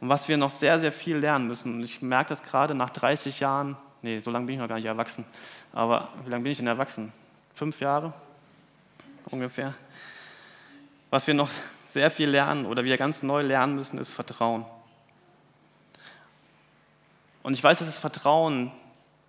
Und 0.01 0.09
was 0.09 0.29
wir 0.29 0.37
noch 0.37 0.51
sehr, 0.51 0.79
sehr 0.79 0.93
viel 0.93 1.17
lernen 1.19 1.47
müssen, 1.47 1.75
und 1.75 1.85
ich 1.85 2.01
merke 2.01 2.31
das 2.31 2.43
gerade 2.43 2.75
nach 2.75 2.91
30 2.91 3.41
Jahren, 3.41 3.77
nee, 4.03 4.19
so 4.19 4.31
lange 4.31 4.47
bin 4.47 4.55
ich 4.55 4.61
noch 4.61 4.69
gar 4.69 4.77
nicht 4.77 4.87
erwachsen, 4.87 5.25
aber 5.73 6.09
wie 6.25 6.31
lange 6.31 6.43
bin 6.43 6.53
ich 6.53 6.59
denn 6.59 6.67
erwachsen? 6.67 7.13
Fünf 7.55 7.81
Jahre 7.81 8.15
ungefähr. 9.27 9.75
Was 11.11 11.27
wir 11.27 11.35
noch 11.35 11.51
sehr 11.89 12.11
viel 12.11 12.31
lernen 12.31 12.67
oder 12.67 12.85
wir 12.85 12.97
ganz 12.97 13.23
neu 13.23 13.43
lernen 13.43 13.75
müssen, 13.75 13.99
ist 13.99 14.11
Vertrauen. 14.11 14.65
Und 17.43 17.55
ich 17.55 17.63
weiß, 17.63 17.79
dass 17.79 17.89
das 17.89 17.99
Vertrauen, 17.99 18.71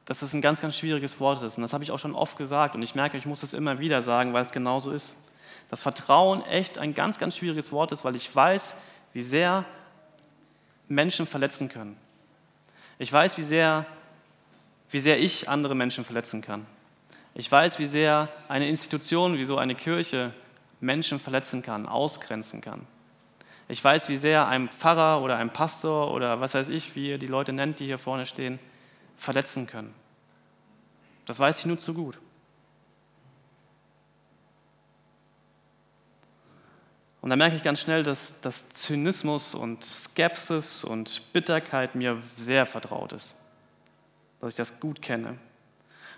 dass 0.05 0.21
es 0.21 0.33
ein 0.33 0.41
ganz, 0.41 0.61
ganz 0.61 0.77
schwieriges 0.77 1.19
Wort 1.19 1.41
ist. 1.43 1.57
Und 1.57 1.63
das 1.63 1.73
habe 1.73 1.83
ich 1.83 1.91
auch 1.91 1.99
schon 1.99 2.13
oft 2.13 2.37
gesagt. 2.37 2.75
Und 2.75 2.81
ich 2.81 2.95
merke, 2.95 3.17
ich 3.17 3.25
muss 3.25 3.43
es 3.43 3.53
immer 3.53 3.79
wieder 3.79 4.01
sagen, 4.01 4.33
weil 4.33 4.43
es 4.43 4.51
genauso 4.51 4.91
ist. 4.91 5.15
Dass 5.69 5.81
Vertrauen 5.81 6.43
echt 6.45 6.77
ein 6.77 6.93
ganz, 6.93 7.17
ganz 7.17 7.37
schwieriges 7.37 7.71
Wort 7.71 7.91
ist, 7.93 8.03
weil 8.03 8.15
ich 8.15 8.33
weiß, 8.33 8.75
wie 9.13 9.21
sehr 9.21 9.65
Menschen 10.91 11.25
verletzen 11.25 11.69
können. 11.69 11.97
Ich 12.99 13.11
weiß, 13.11 13.37
wie 13.37 13.43
sehr, 13.43 13.85
wie 14.89 14.99
sehr 14.99 15.19
ich 15.19 15.49
andere 15.49 15.73
Menschen 15.73 16.03
verletzen 16.03 16.41
kann. 16.41 16.65
Ich 17.33 17.49
weiß, 17.49 17.79
wie 17.79 17.85
sehr 17.85 18.27
eine 18.49 18.67
Institution 18.67 19.37
wie 19.37 19.43
so 19.45 19.57
eine 19.57 19.73
Kirche 19.73 20.33
Menschen 20.81 21.19
verletzen 21.19 21.63
kann, 21.63 21.87
ausgrenzen 21.87 22.59
kann. 22.59 22.85
Ich 23.69 23.81
weiß, 23.81 24.09
wie 24.09 24.17
sehr 24.17 24.47
ein 24.47 24.67
Pfarrer 24.67 25.21
oder 25.21 25.37
ein 25.37 25.53
Pastor 25.53 26.11
oder 26.13 26.41
was 26.41 26.53
weiß 26.55 26.67
ich, 26.67 26.93
wie 26.95 27.09
ihr 27.09 27.17
die 27.17 27.27
Leute 27.27 27.53
nennt, 27.53 27.79
die 27.79 27.85
hier 27.85 27.97
vorne 27.97 28.25
stehen, 28.25 28.59
verletzen 29.15 29.67
können. 29.67 29.93
Das 31.25 31.39
weiß 31.39 31.59
ich 31.59 31.65
nur 31.65 31.77
zu 31.77 31.93
gut. 31.93 32.17
Und 37.21 37.29
da 37.29 37.35
merke 37.35 37.55
ich 37.55 37.63
ganz 37.63 37.79
schnell, 37.79 38.01
dass, 38.03 38.41
dass 38.41 38.69
Zynismus 38.69 39.53
und 39.53 39.83
Skepsis 39.83 40.83
und 40.83 41.31
Bitterkeit 41.33 41.93
mir 41.93 42.21
sehr 42.35 42.65
vertraut 42.65 43.13
ist. 43.13 43.39
Dass 44.39 44.49
ich 44.49 44.55
das 44.55 44.79
gut 44.79 45.03
kenne. 45.03 45.37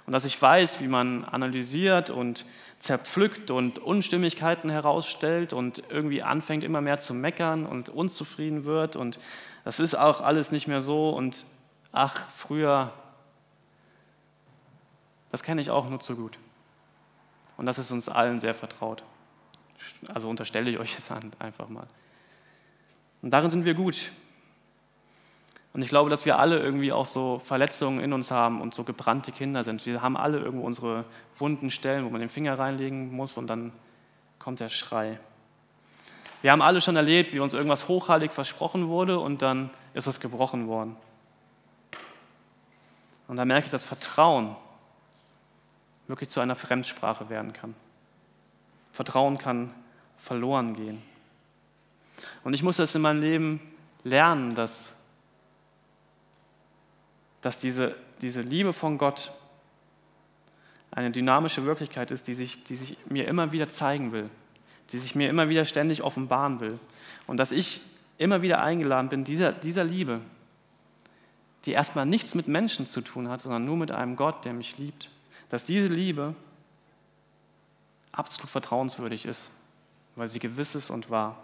Und 0.06 0.14
dass 0.14 0.24
ich 0.24 0.42
weiß, 0.42 0.80
wie 0.80 0.88
man 0.88 1.26
analysiert 1.26 2.10
und 2.10 2.46
zerpflückt 2.80 3.52
und 3.52 3.80
Unstimmigkeiten 3.80 4.70
herausstellt 4.70 5.54
und 5.54 5.84
irgendwie 5.90 6.24
anfängt 6.24 6.64
immer 6.64 6.82
mehr 6.82 7.00
zu 7.00 7.14
meckern 7.14 7.66
und 7.66 7.90
unzufrieden 7.90 8.66
wird. 8.66 8.96
Und 8.96 9.20
das 9.66 9.80
ist 9.80 9.96
auch 9.96 10.22
alles 10.22 10.52
nicht 10.52 10.68
mehr 10.68 10.82
so. 10.82 11.10
Und 11.10 11.46
ach, 11.92 12.30
früher, 12.30 12.92
das 15.32 15.44
kenne 15.44 15.62
ich 15.62 15.70
auch 15.70 15.90
nur 15.90 16.00
zu 16.00 16.16
gut. 16.16 16.38
Und 17.58 17.66
das 17.66 17.78
ist 17.78 17.92
uns 17.92 18.10
allen 18.10 18.40
sehr 18.40 18.54
vertraut. 18.54 19.04
Also 20.14 20.30
unterstelle 20.30 20.70
ich 20.70 20.78
euch 20.80 20.94
jetzt 20.94 21.12
einfach 21.40 21.70
mal. 21.70 21.88
Und 23.22 23.32
darin 23.32 23.50
sind 23.50 23.66
wir 23.66 23.74
gut. 23.74 24.12
Und 25.74 25.82
ich 25.82 25.90
glaube, 25.90 26.10
dass 26.10 26.26
wir 26.26 26.38
alle 26.38 26.60
irgendwie 26.60 26.92
auch 26.92 27.08
so 27.08 27.42
Verletzungen 27.44 28.00
in 28.00 28.14
uns 28.14 28.30
haben 28.30 28.62
und 28.62 28.76
so 28.76 28.84
gebrannte 28.84 29.32
Kinder 29.32 29.64
sind. 29.64 29.86
Wir 29.86 30.02
haben 30.02 30.16
alle 30.16 30.40
irgendwo 30.40 30.66
unsere 30.66 31.06
wunden 31.40 31.72
Stellen, 31.72 32.06
wo 32.06 32.10
man 32.10 32.22
den 32.22 32.30
Finger 32.30 32.60
reinlegen 32.60 33.12
muss 33.12 33.38
und 33.38 33.48
dann 33.48 33.72
kommt 34.38 34.60
der 34.60 34.70
Schrei. 34.70 35.18
Wir 36.44 36.52
haben 36.52 36.62
alle 36.62 36.82
schon 36.82 36.96
erlebt, 36.96 37.34
wie 37.34 37.40
uns 37.40 37.54
irgendwas 37.54 37.88
hochheilig 37.88 38.32
versprochen 38.32 38.88
wurde 38.88 39.20
und 39.20 39.42
dann 39.42 39.70
ist 39.94 40.08
es 40.08 40.20
gebrochen 40.20 40.68
worden. 40.68 40.96
Und 43.28 43.38
da 43.38 43.46
merke 43.46 43.66
ich, 43.66 43.72
dass 43.72 43.86
Vertrauen 43.86 44.56
wirklich 46.08 46.30
zu 46.30 46.40
einer 46.40 46.56
Fremdsprache 46.56 47.30
werden 47.30 47.54
kann. 47.54 47.74
Vertrauen 48.94 49.38
kann 49.38 49.74
verloren 50.18 50.76
gehen. 50.76 51.02
Und 52.46 52.54
ich 52.54 52.64
muss 52.64 52.78
das 52.78 52.96
in 52.96 53.02
meinem 53.02 53.22
Leben 53.22 53.60
lernen, 54.04 54.56
dass, 54.56 54.96
dass 57.42 57.58
diese, 57.58 57.96
diese 58.22 58.42
Liebe 58.42 58.72
von 58.72 58.98
Gott 58.98 59.32
eine 60.92 61.12
dynamische 61.12 61.66
Wirklichkeit 61.66 62.12
ist, 62.12 62.28
die 62.28 62.36
sich, 62.36 62.64
die 62.64 62.76
sich 62.76 62.98
mir 63.10 63.28
immer 63.28 63.52
wieder 63.52 63.68
zeigen 63.68 64.12
will, 64.12 64.30
die 64.92 65.00
sich 65.00 65.16
mir 65.16 65.28
immer 65.28 65.50
wieder 65.50 65.66
ständig 65.66 66.04
offenbaren 66.04 66.60
will. 66.60 66.80
Und 67.26 67.38
dass 67.38 67.52
ich 67.52 67.82
immer 68.20 68.44
wieder 68.44 68.62
eingeladen 68.62 69.10
bin, 69.10 69.24
dieser, 69.24 69.52
dieser 69.52 69.84
Liebe, 69.84 70.22
die 71.66 71.72
erstmal 71.72 72.06
nichts 72.06 72.36
mit 72.36 72.48
Menschen 72.48 72.90
zu 72.90 73.02
tun 73.02 73.28
hat, 73.28 73.42
sondern 73.42 73.66
nur 73.66 73.78
mit 73.78 73.92
einem 73.92 74.16
Gott, 74.16 74.46
der 74.46 74.54
mich 74.54 74.78
liebt, 74.78 75.10
dass 75.50 75.66
diese 75.66 75.88
Liebe 75.88 76.36
absolut 78.14 78.50
vertrauenswürdig 78.50 79.26
ist, 79.26 79.52
weil 80.16 80.30
sie 80.30 80.40
gewiss 80.40 80.76
ist 80.76 80.90
und 80.90 81.10
wahr. 81.10 81.38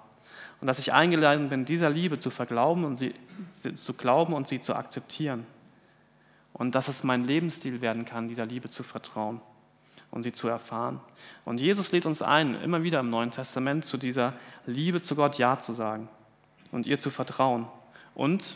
Und 0.61 0.67
dass 0.67 0.79
ich 0.79 0.93
eingeladen 0.93 1.49
bin, 1.49 1.65
dieser 1.65 1.89
Liebe 1.89 2.17
zu 2.17 2.29
verglauben 2.29 2.85
und 2.85 2.95
sie 2.95 3.13
zu 3.51 3.93
glauben 3.93 4.33
und 4.33 4.47
sie 4.47 4.61
zu 4.61 4.75
akzeptieren. 4.75 5.45
Und 6.53 6.75
dass 6.75 6.87
es 6.87 7.03
mein 7.03 7.25
Lebensstil 7.25 7.81
werden 7.81 8.05
kann, 8.05 8.27
dieser 8.27 8.45
Liebe 8.45 8.69
zu 8.69 8.83
vertrauen 8.83 9.41
und 10.11 10.23
sie 10.23 10.31
zu 10.31 10.47
erfahren. 10.47 10.99
Und 11.45 11.61
Jesus 11.61 11.91
lädt 11.91 12.05
uns 12.05 12.21
ein, 12.21 12.55
immer 12.61 12.83
wieder 12.83 12.99
im 12.99 13.09
Neuen 13.09 13.31
Testament 13.31 13.85
zu 13.85 13.97
dieser 13.97 14.33
Liebe 14.65 15.01
zu 15.01 15.15
Gott 15.15 15.37
Ja 15.37 15.59
zu 15.59 15.71
sagen 15.71 16.09
und 16.71 16.85
ihr 16.85 16.99
zu 16.99 17.09
vertrauen. 17.09 17.67
Und 18.15 18.55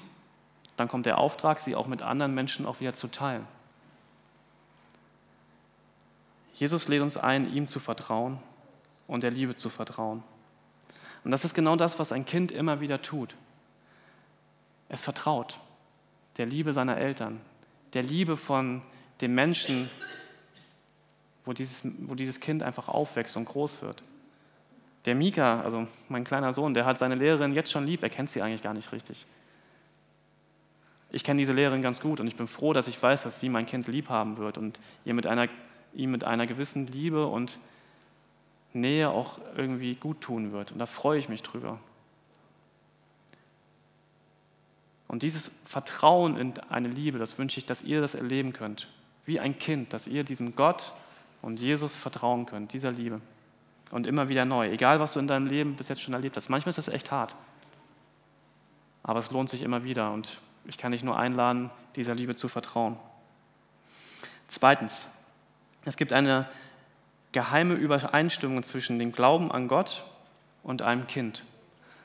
dann 0.76 0.88
kommt 0.88 1.06
der 1.06 1.20
Auftrag, 1.20 1.60
sie 1.60 1.76
auch 1.76 1.88
mit 1.88 2.02
anderen 2.02 2.34
Menschen 2.34 2.66
auch 2.66 2.80
wieder 2.80 2.94
zu 2.94 3.08
teilen. 3.08 3.46
Jesus 6.54 6.88
lädt 6.88 7.02
uns 7.02 7.18
ein, 7.18 7.52
ihm 7.52 7.68
zu 7.68 7.80
vertrauen 7.80 8.38
und 9.08 9.24
der 9.24 9.32
Liebe 9.32 9.56
zu 9.56 9.70
vertrauen. 9.70 10.24
Und 11.24 11.32
das 11.32 11.46
ist 11.46 11.54
genau 11.54 11.76
das, 11.76 12.00
was 12.00 12.12
ein 12.12 12.26
Kind 12.26 12.52
immer 12.52 12.80
wieder 12.80 13.02
tut. 13.02 13.36
Es 14.90 15.02
vertraut 15.02 15.60
der 16.38 16.46
Liebe 16.46 16.74
seiner 16.74 16.98
Eltern, 16.98 17.40
der 17.94 18.04
Liebe 18.04 18.38
von 18.38 18.82
dem 19.22 19.36
Menschen, 19.36 19.90
wo 21.46 21.54
dieses, 21.54 21.88
wo 22.00 22.16
dieses 22.16 22.40
Kind 22.40 22.64
einfach 22.64 22.88
aufwächst 22.88 23.38
und 23.38 23.46
groß 23.46 23.82
wird. 23.82 24.04
Der 25.06 25.16
Mika, 25.16 25.62
also 25.62 25.88
mein 26.10 26.24
kleiner 26.24 26.54
Sohn, 26.54 26.74
der 26.74 26.86
hat 26.86 26.98
seine 26.98 27.16
Lehrerin 27.16 27.54
jetzt 27.54 27.72
schon 27.72 27.86
lieb, 27.86 28.04
er 28.04 28.10
kennt 28.10 28.32
sie 28.32 28.42
eigentlich 28.42 28.64
gar 28.64 28.74
nicht 28.74 28.92
richtig. 28.92 29.26
Ich 31.12 31.24
kenne 31.24 31.40
diese 31.40 31.54
Lehrerin 31.54 31.82
ganz 31.82 32.02
gut 32.02 32.20
und 32.20 32.28
ich 32.28 32.36
bin 32.36 32.48
froh, 32.48 32.74
dass 32.74 32.88
ich 32.88 33.02
weiß, 33.02 33.24
dass 33.24 33.40
sie 33.40 33.50
mein 33.50 33.66
Kind 33.66 33.88
lieb 33.88 34.10
haben 34.10 34.38
wird 34.38 34.58
und 34.58 34.80
ihr 35.06 35.14
mit 35.14 35.28
einer 35.28 35.48
ihm 35.94 36.12
mit 36.12 36.24
einer 36.24 36.48
gewissen 36.48 36.88
Liebe 36.88 37.28
und 37.28 37.60
Nähe 38.74 39.10
auch 39.10 39.40
irgendwie 39.56 39.96
gut 39.96 40.22
tun 40.22 40.52
wird. 40.52 40.72
Und 40.72 40.80
da 40.80 40.86
freue 40.86 41.20
ich 41.20 41.30
mich 41.30 41.44
drüber. 41.44 41.80
Und 45.08 45.22
dieses 45.22 45.52
Vertrauen 45.66 46.38
in 46.38 46.60
eine 46.70 46.88
Liebe, 46.88 47.20
das 47.20 47.38
wünsche 47.38 47.60
ich, 47.60 47.68
dass 47.68 47.84
ihr 47.84 48.02
das 48.02 48.16
erleben 48.16 48.52
könnt. 48.52 48.88
Wie 49.26 49.40
ein 49.40 49.60
Kind, 49.60 49.94
dass 49.94 50.08
ihr 50.08 50.24
diesem 50.24 50.56
Gott 50.56 50.92
und 51.44 51.60
Jesus 51.60 51.96
vertrauen 51.96 52.48
könnt, 52.48 52.74
dieser 52.74 52.92
Liebe. 52.92 53.22
Und 53.92 54.08
immer 54.08 54.28
wieder 54.28 54.44
neu, 54.44 54.72
egal 54.72 55.00
was 55.00 55.14
du 55.14 55.20
in 55.20 55.28
deinem 55.28 55.46
Leben 55.46 55.76
bis 55.76 55.88
jetzt 55.88 56.02
schon 56.02 56.16
erlebt 56.16 56.36
hast. 56.36 56.50
Manchmal 56.50 56.72
ist 56.72 56.80
das 56.80 56.88
echt 56.88 57.12
hart. 57.12 57.36
Aber 59.04 59.20
es 59.20 59.30
lohnt 59.30 59.50
sich 59.52 59.62
immer 59.62 59.84
wieder 59.84 60.12
und 60.12 60.42
ich 60.66 60.78
kann 60.78 60.94
dich 60.94 61.04
nur 61.04 61.18
einladen, 61.18 61.70
dieser 61.96 62.16
Liebe 62.16 62.36
zu 62.36 62.48
vertrauen. 62.48 62.98
Zweitens, 64.48 65.08
es 65.86 65.98
gibt 65.98 66.14
eine 66.14 66.48
geheime 67.32 67.74
Übereinstimmung 67.74 68.64
zwischen 68.64 69.00
dem 69.00 69.12
Glauben 69.12 69.52
an 69.52 69.68
Gott 69.68 70.06
und 70.64 70.82
einem 70.82 71.08
Kind. 71.08 71.44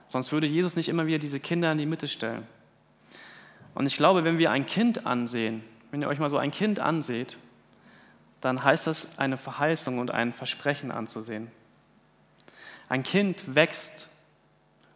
Sonst 0.08 0.32
würde 0.32 0.46
Jesus 0.46 0.74
nicht 0.74 0.88
immer 0.88 1.06
wieder 1.06 1.18
diese 1.18 1.38
Kinder 1.38 1.70
in 1.70 1.78
die 1.78 1.86
Mitte 1.86 2.08
stellen. 2.08 2.46
Und 3.74 3.86
ich 3.86 3.96
glaube, 3.96 4.24
wenn 4.24 4.38
wir 4.38 4.50
ein 4.50 4.66
Kind 4.66 5.06
ansehen, 5.06 5.62
wenn 5.90 6.02
ihr 6.02 6.08
euch 6.08 6.18
mal 6.18 6.30
so 6.30 6.38
ein 6.38 6.50
Kind 6.50 6.80
anseht, 6.80 7.36
dann 8.40 8.64
heißt 8.64 8.86
das 8.86 9.18
eine 9.18 9.36
Verheißung 9.36 9.98
und 9.98 10.10
ein 10.10 10.32
Versprechen 10.32 10.90
anzusehen. 10.90 11.50
Ein 12.88 13.02
Kind 13.02 13.54
wächst 13.54 14.08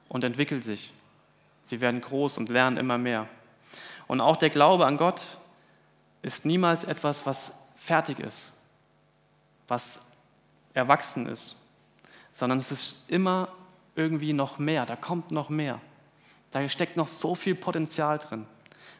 und 0.08 0.24
entwickelt 0.24 0.64
sich. 0.64 0.92
Sie 1.62 1.80
werden 1.80 2.00
groß 2.00 2.38
und 2.38 2.48
lernen 2.48 2.76
immer 2.76 2.98
mehr. 2.98 3.28
Und 4.06 4.20
auch 4.20 4.36
der 4.36 4.50
Glaube 4.50 4.86
an 4.86 4.96
Gott 4.96 5.38
ist 6.22 6.44
niemals 6.44 6.84
etwas, 6.84 7.26
was 7.26 7.58
fertig 7.76 8.18
ist, 8.18 8.52
was 9.72 10.00
erwachsen 10.74 11.26
ist, 11.26 11.56
sondern 12.34 12.58
es 12.58 12.70
ist 12.70 13.10
immer 13.10 13.48
irgendwie 13.96 14.34
noch 14.34 14.58
mehr, 14.58 14.84
da 14.84 14.96
kommt 14.96 15.30
noch 15.30 15.48
mehr. 15.48 15.80
Da 16.50 16.68
steckt 16.68 16.98
noch 16.98 17.08
so 17.08 17.34
viel 17.34 17.54
Potenzial 17.54 18.18
drin. 18.18 18.46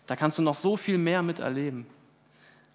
Da 0.07 0.17
kannst 0.17 0.39
du 0.39 0.43
noch 0.43 0.55
so 0.55 0.79
viel 0.79 0.97
mehr 0.97 1.23
miterleben. 1.23 1.87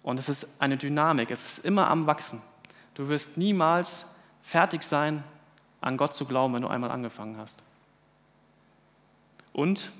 Und 0.04 0.20
es 0.20 0.28
ist 0.28 0.46
eine 0.60 0.76
Dynamik, 0.76 1.32
es 1.32 1.58
ist 1.58 1.64
immer 1.64 1.90
am 1.90 2.06
Wachsen. 2.06 2.40
Du 2.94 3.08
wirst 3.08 3.36
niemals 3.36 4.14
fertig 4.42 4.84
sein, 4.84 5.24
an 5.80 5.96
Gott 5.96 6.14
zu 6.14 6.24
glauben, 6.24 6.54
wenn 6.54 6.62
du 6.62 6.68
einmal 6.68 6.92
angefangen 6.92 7.36
hast. 7.36 7.64
Und, 9.52 9.90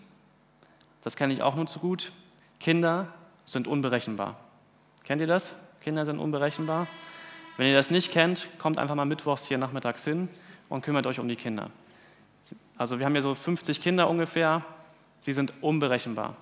das 1.03 1.17
kenne 1.17 1.35
ich 1.35 1.43
auch 1.43 1.57
nur 1.57 1.67
zu 1.67 1.81
gut, 1.81 2.13
Kinder 2.61 3.13
sind 3.45 3.67
unberechenbar. 3.67 4.37
Kennt 5.03 5.21
ihr 5.21 5.27
das? 5.27 5.57
Kinder 5.81 6.05
sind 6.05 6.21
unberechenbar. 6.21 6.87
Wenn 7.59 7.67
ihr 7.67 7.75
das 7.75 7.91
nicht 7.91 8.13
kennt, 8.13 8.49
kommt 8.59 8.79
einfach 8.79 8.95
mal 8.95 9.05
mittwochs 9.05 9.45
hier 9.45 9.59
nachmittags 9.59 10.05
hin 10.05 10.29
und 10.69 10.83
kümmert 10.83 11.09
euch 11.09 11.19
um 11.19 11.29
die 11.29 11.35
Kinder. 11.35 11.71
Also 12.79 13.01
wir 13.01 13.05
haben 13.05 13.13
hier 13.13 13.23
so 13.23 13.35
50 13.35 13.83
Kinder 13.83 14.09
ungefähr, 14.09 14.65
sie 15.19 15.33
sind 15.33 15.53
unberechenbar. 15.61 16.37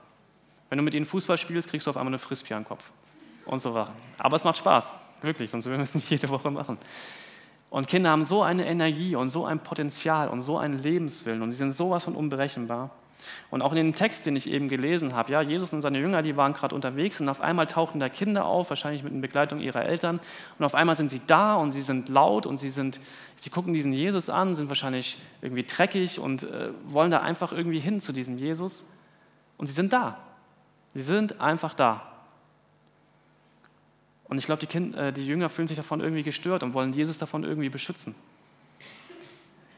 Wenn 0.69 0.77
du 0.77 0.85
mit 0.85 0.93
ihnen 0.93 1.07
Fußball 1.07 1.39
spielst, 1.39 1.71
kriegst 1.71 1.87
du 1.87 1.91
auf 1.91 1.97
einmal 1.97 2.11
eine 2.11 2.19
Frisbee 2.19 2.53
den 2.53 2.65
Kopf 2.65 2.91
und 3.47 3.61
so 3.61 3.73
weiter. 3.73 3.93
Aber 4.19 4.37
es 4.37 4.45
macht 4.45 4.59
Spaß, 4.59 4.93
wirklich, 5.23 5.51
sonst 5.51 5.65
würden 5.65 5.79
wir 5.79 5.85
es 5.85 5.95
nicht 5.95 6.11
jede 6.11 6.29
Woche 6.29 6.51
machen. 6.51 6.79
Und 7.71 7.89
Kinder 7.89 8.11
haben 8.11 8.23
so 8.23 8.43
eine 8.43 8.67
Energie 8.67 9.17
und 9.17 9.31
so 9.31 9.47
ein 9.47 9.61
Potenzial 9.61 10.29
und 10.29 10.43
so 10.43 10.59
einen 10.59 10.79
Lebenswillen 10.79 11.41
und 11.41 11.51
sie 11.51 11.57
sind 11.57 11.75
sowas 11.75 12.05
von 12.05 12.15
unberechenbar. 12.15 12.91
Und 13.51 13.63
auch 13.63 13.73
in 13.73 13.77
dem 13.77 13.95
Text, 13.95 14.27
den 14.27 14.37
ich 14.37 14.49
eben 14.49 14.69
gelesen 14.69 15.15
habe, 15.15 15.33
ja, 15.33 15.41
Jesus 15.41 15.73
und 15.73 15.81
seine 15.81 15.99
Jünger, 15.99 16.23
die 16.23 16.37
waren 16.37 16.53
gerade 16.53 16.75
unterwegs 16.75 17.21
und 17.21 17.29
auf 17.29 17.41
einmal 17.41 17.67
tauchen 17.67 18.01
da 18.01 18.09
Kinder 18.09 18.45
auf, 18.45 18.71
wahrscheinlich 18.71 19.03
mit 19.03 19.21
Begleitung 19.21 19.61
ihrer 19.61 19.85
Eltern. 19.85 20.21
Und 20.59 20.65
auf 20.65 20.75
einmal 20.75 20.97
sind 20.97 21.11
sie 21.11 21.21
da 21.27 21.55
und 21.55 21.73
sie 21.73 21.81
sind 21.81 22.09
laut 22.09 22.47
und 22.47 22.59
sie 22.59 22.71
sind, 22.71 23.01
sie 23.39 23.51
gucken 23.51 23.73
diesen 23.73 23.93
Jesus 23.93 24.31
an, 24.31 24.57
sind 24.57 24.69
wahrscheinlich 24.69 25.19
irgendwie 25.43 25.65
dreckig 25.65 26.19
und 26.19 26.45
äh, 26.45 26.71
wollen 26.89 27.11
da 27.11 27.21
einfach 27.21 27.53
irgendwie 27.53 27.81
hin 27.81 28.01
zu 28.01 28.13
diesem 28.13 28.37
Jesus. 28.37 28.85
Und 29.57 29.67
sie 29.67 29.73
sind 29.73 29.93
da. 29.93 30.19
Sie 30.95 31.03
sind 31.03 31.41
einfach 31.41 31.75
da. 31.75 32.03
Und 34.25 34.39
ich 34.39 34.47
glaube, 34.47 34.67
die, 34.67 34.77
äh, 34.97 35.13
die 35.13 35.27
Jünger 35.27 35.49
fühlen 35.49 35.69
sich 35.69 35.77
davon 35.77 36.01
irgendwie 36.01 36.23
gestört 36.23 36.63
und 36.63 36.75
wollen 36.75 36.93
Jesus 36.93 37.19
davon 37.19 37.45
irgendwie 37.45 37.69
beschützen. 37.69 38.15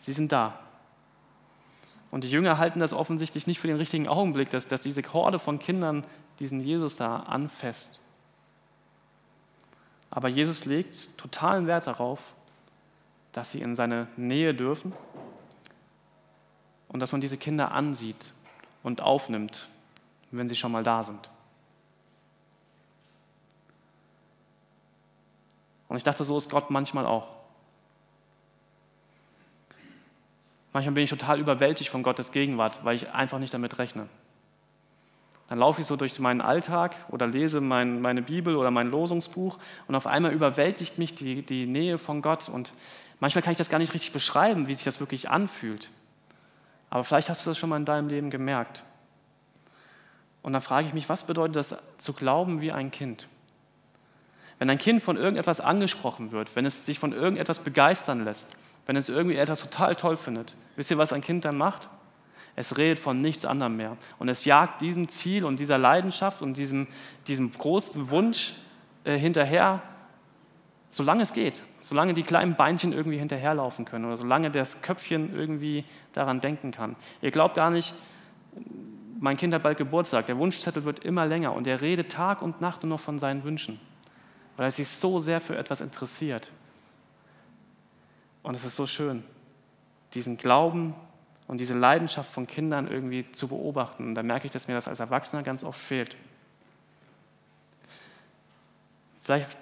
Sie 0.01 0.13
sind 0.13 0.33
da. 0.33 0.59
Und 2.11 2.25
die 2.25 2.31
Jünger 2.31 2.59
halten 2.59 2.81
das 2.81 2.93
offensichtlich 2.93 3.47
nicht 3.47 3.61
für 3.61 3.69
den 3.69 3.77
richtigen 3.77 4.09
Augenblick, 4.09 4.51
dass, 4.51 4.67
dass 4.67 4.81
diese 4.81 5.03
Horde 5.13 5.39
von 5.39 5.59
Kindern 5.59 6.05
diesen 6.41 6.61
Jesus 6.61 6.97
da 6.97 7.19
anfasst. 7.21 8.01
Aber 10.11 10.29
Jesus 10.29 10.65
legt 10.65 11.19
totalen 11.19 11.67
Wert 11.67 11.87
darauf, 11.87 12.21
dass 13.33 13.51
sie 13.51 13.61
in 13.61 13.75
seine 13.75 14.09
Nähe 14.17 14.55
dürfen 14.55 14.93
und 16.89 17.01
dass 17.01 17.13
man 17.13 17.21
diese 17.21 17.37
Kinder 17.37 17.73
ansieht 17.73 18.33
und 18.83 19.03
aufnimmt 19.03 19.69
wenn 20.31 20.49
sie 20.49 20.57
schon 20.57 20.73
mal 20.73 20.83
da 20.83 21.03
sind. 21.03 21.29
Und 25.89 25.97
ich 25.97 26.03
dachte, 26.03 26.25
so 26.25 26.37
ist 26.37 26.51
Gott 26.51 26.71
manchmal 26.71 27.07
auch. 27.07 27.38
Manchmal 30.73 30.95
bin 30.95 31.05
ich 31.05 31.11
total 31.11 31.41
überwältigt 31.41 31.91
von 31.91 32.03
Gottes 32.03 32.33
Gegenwart, 32.33 32.85
weil 32.85 32.97
ich 32.97 33.11
einfach 33.11 33.39
nicht 33.39 33.55
damit 33.55 33.79
rechne. 33.79 34.09
Dann 35.49 35.59
laufe 35.59 35.81
ich 35.81 35.87
so 35.87 35.97
durch 35.97 36.19
meinen 36.19 36.43
Alltag 36.43 36.95
oder 37.09 37.27
lese 37.27 37.63
mein, 37.63 38.03
meine 38.03 38.21
Bibel 38.21 38.55
oder 38.55 38.71
mein 38.71 38.91
Losungsbuch 38.91 39.59
und 39.87 39.95
auf 39.95 40.07
einmal 40.07 40.33
überwältigt 40.33 40.99
mich 40.99 41.15
die, 41.15 41.41
die 41.43 41.67
Nähe 41.67 41.97
von 41.97 42.21
Gott 42.21 42.51
und 42.51 42.75
manchmal 43.19 43.43
kann 43.43 43.53
ich 43.53 43.59
das 43.59 43.71
gar 43.71 43.79
nicht 43.79 43.95
richtig 43.95 44.13
beschreiben, 44.13 44.67
wie 44.67 44.75
sich 44.75 44.85
das 44.85 45.01
wirklich 45.01 45.31
anfühlt. 45.31 45.89
Aber 46.91 47.03
vielleicht 47.03 47.31
hast 47.31 47.47
du 47.47 47.51
das 47.51 47.57
schon 47.57 47.71
mal 47.71 47.79
in 47.79 47.87
deinem 47.87 48.09
Leben 48.09 48.31
gemerkt. 48.31 48.83
Und 50.43 50.53
dann 50.53 50.63
frage 50.63 50.87
ich 50.87 50.95
mich, 50.95 51.09
was 51.09 51.25
bedeutet 51.25 51.57
das 51.57 51.77
zu 51.97 52.13
glauben 52.13 52.61
wie 52.61 52.73
ein 52.73 52.91
Kind? 52.91 53.27
Wenn 54.59 54.69
ein 54.69 54.79
Kind 54.79 55.03
von 55.03 55.17
irgendetwas 55.17 55.61
angesprochen 55.61 56.33
wird, 56.33 56.57
wenn 56.57 56.67
es 56.67 56.85
sich 56.85 56.99
von 56.99 57.13
irgendetwas 57.13 57.61
begeistern 57.61 58.25
lässt, 58.25 58.55
wenn 58.89 58.97
es 58.97 59.11
irgendwie 59.11 59.37
etwas 59.37 59.61
total 59.61 59.95
toll 59.97 60.17
findet, 60.17 60.55
wisst 60.75 60.91
ihr, 60.91 60.97
was 60.97 61.13
ein 61.13 61.21
Kind 61.21 61.45
dann 61.45 61.59
macht? 61.59 61.91
Es 62.57 62.79
redet 62.79 62.99
von 62.99 63.21
nichts 63.21 63.45
anderem 63.45 63.77
mehr. 63.77 63.99
Und 64.19 64.31
es 64.31 64.47
jagt 64.47 64.81
diesem 64.81 65.11
Ziel 65.11 65.45
und 65.45 65.61
dieser 65.61 65.77
Leidenschaft 65.77 66.41
und 66.41 66.57
diesem, 66.57 66.87
diesem 67.27 67.51
großen 67.51 68.09
Wunsch 68.09 68.55
äh, 69.05 69.19
hinterher, 69.19 69.83
solange 70.89 71.23
es 71.23 71.35
geht, 71.35 71.63
solange 71.81 72.15
die 72.15 72.23
kleinen 72.23 72.57
Beinchen 72.57 72.95
irgendwie 72.95 73.19
hinterherlaufen 73.19 73.85
können 73.85 74.07
oder 74.07 74.17
solange 74.17 74.51
das 74.51 74.81
Köpfchen 74.81 75.37
irgendwie 75.37 75.85
daran 76.15 76.41
denken 76.41 76.71
kann. 76.71 76.97
Ihr 77.21 77.31
glaubt 77.31 77.57
gar 77.57 77.71
nicht, 77.71 77.95
mein 79.21 79.37
Kind 79.37 79.53
hat 79.53 79.63
bald 79.63 79.77
Geburtstag, 79.77 80.25
der 80.25 80.39
Wunschzettel 80.39 80.85
wird 80.85 81.05
immer 81.05 81.27
länger 81.27 81.53
und 81.53 81.67
er 81.67 81.83
redet 81.83 82.11
Tag 82.11 82.41
und 82.41 82.63
Nacht 82.63 82.85
nur 82.85 82.89
noch 82.89 83.01
von 83.01 83.19
seinen 83.19 83.45
Wünschen, 83.45 83.79
weil 84.57 84.69
er 84.69 84.71
sich 84.71 84.89
so 84.89 85.19
sehr 85.19 85.43
für 85.43 85.59
etwas 85.59 85.83
interessiert. 85.83 86.51
Und 88.43 88.55
es 88.55 88.65
ist 88.65 88.77
so 88.77 88.87
schön, 88.87 89.23
diesen 90.15 90.37
Glauben 90.37 90.95
und 91.47 91.59
diese 91.59 91.75
Leidenschaft 91.75 92.31
von 92.31 92.47
Kindern 92.47 92.89
irgendwie 92.89 93.31
zu 93.33 93.49
beobachten. 93.49 94.07
Und 94.07 94.15
da 94.15 94.23
merke 94.23 94.47
ich, 94.47 94.53
dass 94.53 94.69
mir 94.69 94.75
das 94.75 94.89
als 94.89 95.01
Erwachsener 95.01 95.43
ganz 95.43 95.65
oft 95.65 95.81
fehlt. 95.81 96.17
Vielleicht, 99.23 99.59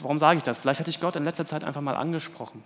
warum 0.00 0.18
sage 0.18 0.38
ich 0.38 0.42
das? 0.44 0.58
Vielleicht 0.58 0.80
hatte 0.80 0.90
ich 0.90 1.00
Gott 1.00 1.16
in 1.16 1.24
letzter 1.24 1.46
Zeit 1.46 1.64
einfach 1.64 1.80
mal 1.80 1.96
angesprochen. 1.96 2.62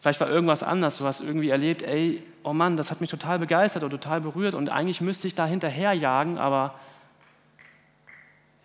Vielleicht 0.00 0.20
war 0.20 0.28
irgendwas 0.28 0.62
anders, 0.62 0.98
du 0.98 1.04
hast 1.04 1.20
irgendwie 1.20 1.50
erlebt, 1.50 1.82
ey, 1.82 2.22
oh 2.42 2.52
Mann, 2.52 2.76
das 2.76 2.90
hat 2.90 3.00
mich 3.00 3.10
total 3.10 3.38
begeistert 3.38 3.82
oder 3.82 3.98
total 3.98 4.20
berührt 4.20 4.54
und 4.54 4.68
eigentlich 4.68 5.00
müsste 5.00 5.26
ich 5.26 5.34
da 5.34 5.46
hinterherjagen, 5.46 6.38
aber 6.38 6.74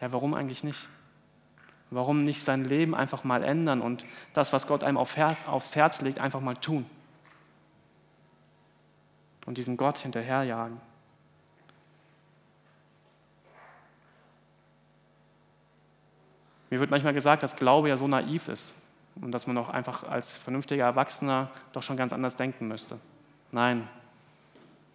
ja, 0.01 0.11
warum 0.11 0.33
eigentlich 0.33 0.63
nicht? 0.63 0.87
Warum 1.93 2.23
nicht 2.23 2.41
sein 2.41 2.63
Leben 2.63 2.95
einfach 2.95 3.25
mal 3.25 3.43
ändern 3.43 3.81
und 3.81 4.05
das, 4.31 4.53
was 4.53 4.65
Gott 4.65 4.83
einem 4.83 4.95
aufs 4.95 5.75
Herz 5.75 6.01
legt, 6.01 6.19
einfach 6.19 6.39
mal 6.39 6.55
tun? 6.55 6.85
Und 9.45 9.57
diesem 9.57 9.75
Gott 9.75 9.97
hinterherjagen. 9.97 10.79
Mir 16.69 16.79
wird 16.79 16.89
manchmal 16.89 17.13
gesagt, 17.13 17.43
dass 17.43 17.57
Glaube 17.57 17.89
ja 17.89 17.97
so 17.97 18.07
naiv 18.07 18.47
ist 18.47 18.73
und 19.19 19.33
dass 19.33 19.45
man 19.45 19.57
auch 19.57 19.67
einfach 19.67 20.05
als 20.05 20.37
vernünftiger 20.37 20.85
Erwachsener 20.85 21.49
doch 21.73 21.83
schon 21.83 21.97
ganz 21.97 22.13
anders 22.13 22.37
denken 22.37 22.69
müsste. 22.69 22.97
Nein, 23.51 23.85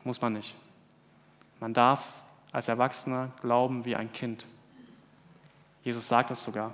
muss 0.02 0.22
man 0.22 0.32
nicht. 0.32 0.56
Man 1.60 1.74
darf 1.74 2.22
als 2.52 2.68
Erwachsener 2.68 3.32
glauben 3.42 3.84
wie 3.84 3.96
ein 3.96 4.10
Kind. 4.10 4.46
Jesus 5.84 6.08
sagt 6.08 6.30
das 6.30 6.42
sogar. 6.42 6.72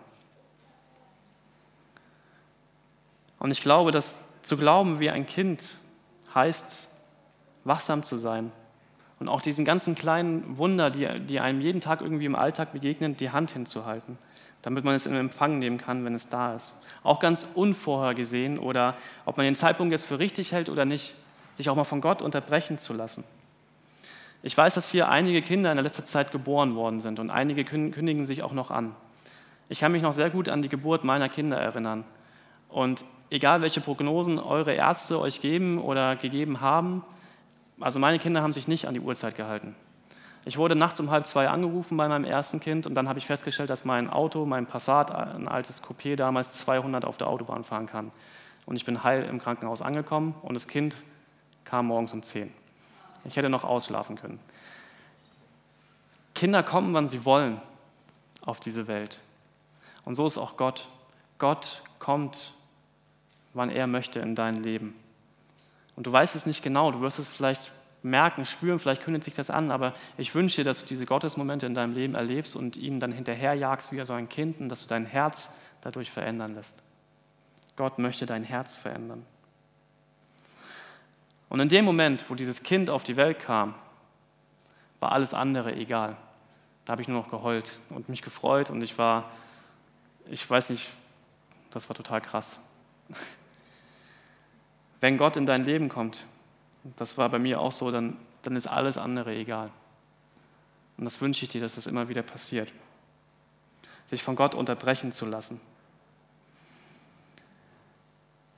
Und 3.43 3.51
ich 3.51 3.61
glaube, 3.61 3.91
dass 3.91 4.21
zu 4.43 4.57
glauben 4.57 5.01
wie 5.01 5.11
ein 5.11 5.27
Kind 5.27 5.79
heißt, 6.35 6.89
wachsam 7.65 8.03
zu 8.03 8.17
sein 8.17 8.53
und 9.19 9.29
auch 9.29 9.43
diesen 9.43 9.65
ganzen 9.65 9.95
kleinen 9.95 10.59
Wunder, 10.59 10.91
die, 10.91 11.09
die 11.21 11.41
einem 11.41 11.61
jeden 11.61 11.81
Tag 11.81 12.01
irgendwie 12.01 12.27
im 12.27 12.37
Alltag 12.37 12.73
begegnen, 12.73 13.17
die 13.17 13.31
Hand 13.31 13.51
hinzuhalten 13.51 14.19
damit 14.63 14.85
man 14.85 14.95
es 14.95 15.07
in 15.07 15.15
Empfang 15.17 15.59
nehmen 15.59 15.79
kann, 15.79 16.05
wenn 16.05 16.15
es 16.15 16.29
da 16.29 16.55
ist. 16.55 16.77
Auch 17.03 17.19
ganz 17.19 17.47
unvorhergesehen 17.55 18.59
oder 18.59 18.97
ob 19.27 19.37
man 19.37 19.45
den 19.45 19.57
Zeitpunkt 19.57 19.93
jetzt 19.93 20.05
für 20.05 20.19
richtig 20.19 20.53
hält 20.53 20.69
oder 20.69 20.85
nicht, 20.85 21.15
sich 21.57 21.69
auch 21.69 21.75
mal 21.75 21.85
von 21.85 22.01
Gott 22.01 22.23
unterbrechen 22.23 22.79
zu 22.79 22.93
lassen. 22.93 23.25
Ich 24.45 24.57
weiß, 24.57 24.75
dass 24.75 24.89
hier 24.89 25.09
einige 25.09 25.43
Kinder 25.43 25.71
in 25.71 25.77
der 25.77 25.85
letzten 25.85 26.07
Zeit 26.07 26.33
geboren 26.33 26.75
worden 26.75 27.01
sind 27.01 27.19
und 27.19 27.31
einige 27.31 27.65
kündigen 27.65 28.25
sich 28.25 28.43
auch 28.43 28.53
noch 28.53 28.71
an. 28.71 28.95
Ich 29.69 29.81
kann 29.81 29.93
mich 29.93 30.03
noch 30.03 30.13
sehr 30.13 30.31
gut 30.31 30.49
an 30.49 30.63
die 30.63 30.69
Geburt 30.69 31.05
meiner 31.05 31.29
Kinder 31.29 31.59
erinnern. 31.59 32.05
Und 32.69 33.05
egal 33.33 33.63
welche 33.63 33.81
Prognosen 33.81 34.39
eure 34.39 34.75
Ärzte 34.75 35.19
euch 35.19 35.41
geben 35.41 35.81
oder 35.81 36.17
gegeben 36.17 36.61
haben, 36.61 37.03
also 37.81 37.99
meine 37.99 38.19
Kinder 38.19 38.43
haben 38.43 38.53
sich 38.53 38.69
nicht 38.69 38.87
an 38.87 38.95
die 38.95 39.01
Uhrzeit 39.01 39.35
gehalten. 39.35 39.75
Ich 40.45 40.59
wurde 40.59 40.75
nachts 40.75 41.01
um 41.01 41.11
halb 41.11 41.27
zwei 41.27 41.49
angerufen 41.49 41.97
bei 41.97 42.09
meinem 42.09 42.25
ersten 42.25 42.61
Kind 42.61 42.87
und 42.87 42.95
dann 42.95 43.09
habe 43.09 43.19
ich 43.19 43.27
festgestellt, 43.27 43.71
dass 43.71 43.85
mein 43.85 44.11
Auto, 44.11 44.45
mein 44.45 44.67
Passat, 44.67 45.11
ein 45.13 45.49
altes 45.49 45.83
Coupé 45.83 46.17
damals 46.17 46.53
200 46.53 47.05
auf 47.05 47.17
der 47.17 47.29
Autobahn 47.29 47.65
fahren 47.65 47.87
kann. 47.87 48.11
Und 48.67 48.77
ich 48.77 48.85
bin 48.85 49.03
heil 49.03 49.25
im 49.25 49.41
Krankenhaus 49.41 49.83
angekommen 49.83 50.35
und 50.43 50.55
das 50.55 50.69
Kind 50.69 50.97
kam 51.65 51.87
morgens 51.87 52.13
um 52.13 52.23
10. 52.23 52.53
Ich 53.25 53.37
hätte 53.37 53.49
noch 53.49 53.65
ausschlafen 53.65 54.17
können. 54.17 54.41
Kinder 56.35 56.63
kommen, 56.63 56.93
wann 56.93 57.09
sie 57.09 57.25
wollen 57.25 57.61
auf 58.43 58.61
diese 58.61 58.89
Welt. 58.89 59.19
Und 60.05 60.17
so 60.17 60.27
ist 60.27 60.39
auch 60.39 60.57
Gott. 60.57 60.89
Gott 61.39 61.83
kommt, 61.99 62.55
wann 63.55 63.71
er 63.71 63.87
möchte 63.87 64.21
in 64.21 64.35
dein 64.35 64.55
Leben. 64.55 64.95
Und 65.97 66.07
du 66.07 66.13
weißt 66.13 66.37
es 66.37 66.47
nicht 66.47 66.63
genau, 66.63 66.91
du 66.91 67.01
wirst 67.01 67.19
es 67.19 67.29
vielleicht 67.29 67.73
merken, 68.03 68.47
spüren, 68.47 68.79
vielleicht 68.79 69.03
kündigt 69.03 69.25
sich 69.25 69.35
das 69.35 69.51
an, 69.51 69.71
aber 69.71 69.95
ich 70.17 70.35
wünsche 70.35 70.57
dir, 70.57 70.65
dass 70.65 70.81
du 70.81 70.87
diese 70.87 71.07
Gottesmomente 71.07 71.67
in 71.67 71.75
deinem 71.75 71.95
Leben 71.95 72.15
erlebst 72.15 72.57
und 72.57 72.77
ihnen 72.77 73.01
dann 73.01 73.13
hinterherjagst 73.13 73.93
wie 73.93 74.05
so 74.05 74.13
ein 74.13 74.29
Kind 74.29 74.61
und 74.61 74.69
dass 74.69 74.83
du 74.83 74.89
dein 74.89 75.07
Herz 75.07 75.51
dadurch 75.83 76.11
verändern 76.11 76.55
lässt. 76.55 76.83
Gott 77.77 77.99
möchte 77.99 78.27
dein 78.27 78.45
Herz 78.45 78.77
verändern. 78.77 79.25
Und 81.49 81.61
in 81.61 81.69
dem 81.69 81.85
Moment, 81.85 82.29
wo 82.31 82.35
dieses 82.35 82.63
Kind 82.63 82.91
auf 82.91 83.05
die 83.05 83.17
Welt 83.17 83.39
kam, 83.39 83.75
war 85.01 85.13
alles 85.13 85.35
andere 85.35 85.75
egal. 85.75 86.17
Da 86.85 86.93
habe 86.93 87.03
ich 87.03 87.09
nur 87.09 87.21
noch 87.21 87.31
geheult 87.31 87.79
und 87.91 88.09
mich 88.09 88.23
gefreut 88.23 88.71
und 88.71 88.83
ich 88.83 88.99
war, 88.99 89.31
ich 90.27 90.49
weiß 90.49 90.71
nicht, 90.71 90.89
das 91.71 91.89
war 91.89 91.97
total 91.97 92.21
krass. 92.21 92.59
Wenn 95.03 95.19
Gott 95.19 95.37
in 95.37 95.47
dein 95.47 95.65
Leben 95.65 95.89
kommt, 95.89 96.25
das 96.95 97.19
war 97.19 97.29
bei 97.29 97.41
mir 97.41 97.61
auch 97.61 97.73
so, 97.73 97.91
dann, 97.91 98.17
dann 98.43 98.55
ist 98.55 98.69
alles 98.69 98.97
andere 98.97 99.35
egal. 99.35 99.69
Und 100.97 101.05
das 101.05 101.21
wünsche 101.21 101.45
ich 101.45 101.49
dir, 101.49 101.61
dass 101.61 101.75
das 101.75 101.89
immer 101.89 102.09
wieder 102.09 102.23
passiert. 102.23 102.73
Sich 104.09 104.23
von 104.23 104.37
Gott 104.37 104.55
unterbrechen 104.55 105.11
zu 105.11 105.27
lassen. 105.27 105.61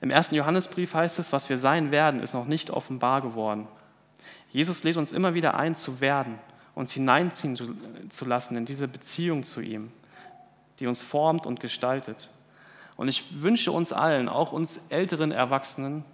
Im 0.01 0.11
ersten 0.11 0.35
Johannesbrief 0.35 0.93
heißt 0.93 1.17
es, 1.17 1.33
was 1.33 1.49
wir 1.49 1.57
sein 1.57 1.89
werden, 1.89 2.19
ist 2.19 2.35
noch 2.35 2.45
nicht 2.45 2.69
offenbar 2.69 3.23
geworden. 3.23 3.67
Jesus 4.51 4.83
lädt 4.83 4.97
uns 4.97 5.13
immer 5.13 5.33
wieder 5.33 5.55
ein, 5.55 5.75
zu 5.75 5.99
werden, 5.99 6.37
uns 6.75 6.91
hineinziehen 6.91 8.11
zu 8.11 8.25
lassen 8.25 8.55
in 8.55 8.65
diese 8.65 8.87
Beziehung 8.87 9.41
zu 9.41 9.61
ihm, 9.61 9.91
die 10.79 10.85
uns 10.85 11.01
formt 11.01 11.47
und 11.47 11.59
gestaltet. 11.59 12.29
Und 12.97 13.07
ich 13.07 13.41
wünsche 13.41 13.71
uns 13.71 13.91
allen, 13.91 14.29
auch 14.29 14.51
uns 14.51 14.79
älteren 14.89 15.31
Erwachsenen, 15.31 16.05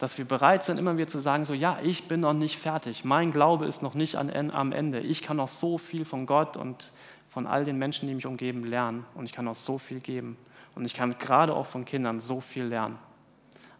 dass 0.00 0.16
wir 0.16 0.24
bereit 0.24 0.64
sind, 0.64 0.78
immer 0.78 0.96
wieder 0.96 1.08
zu 1.08 1.18
sagen, 1.18 1.44
so 1.44 1.52
ja, 1.52 1.78
ich 1.82 2.08
bin 2.08 2.20
noch 2.20 2.32
nicht 2.32 2.58
fertig, 2.58 3.04
mein 3.04 3.32
Glaube 3.32 3.66
ist 3.66 3.82
noch 3.82 3.92
nicht 3.92 4.16
am 4.16 4.72
Ende, 4.72 4.98
ich 4.98 5.20
kann 5.20 5.36
noch 5.36 5.48
so 5.48 5.76
viel 5.76 6.06
von 6.06 6.24
Gott 6.24 6.56
und 6.56 6.90
von 7.28 7.46
all 7.46 7.64
den 7.64 7.76
Menschen, 7.76 8.08
die 8.08 8.14
mich 8.14 8.24
umgeben, 8.24 8.64
lernen 8.64 9.04
und 9.14 9.26
ich 9.26 9.32
kann 9.34 9.44
noch 9.44 9.54
so 9.54 9.76
viel 9.76 10.00
geben 10.00 10.38
und 10.74 10.86
ich 10.86 10.94
kann 10.94 11.18
gerade 11.18 11.54
auch 11.54 11.66
von 11.66 11.84
Kindern 11.84 12.18
so 12.18 12.40
viel 12.40 12.64
lernen. 12.64 12.98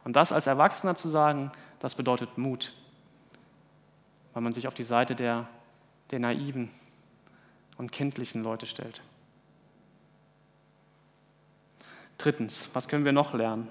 Und 0.05 0.15
das 0.15 0.31
als 0.31 0.47
Erwachsener 0.47 0.95
zu 0.95 1.09
sagen, 1.09 1.53
das 1.79 1.95
bedeutet 1.95 2.37
Mut, 2.37 2.75
weil 4.35 4.43
man 4.43 4.53
sich 4.53 4.69
auf 4.69 4.75
die 4.75 4.83
Seite 4.83 5.15
der, 5.15 5.49
der 6.11 6.19
naiven 6.19 6.71
und 7.79 7.93
kindlichen 7.93 8.43
Leute 8.43 8.67
stellt. 8.67 9.01
Drittens, 12.19 12.69
was 12.75 12.89
können 12.89 13.07
wir 13.07 13.13
noch 13.13 13.33
lernen? 13.33 13.69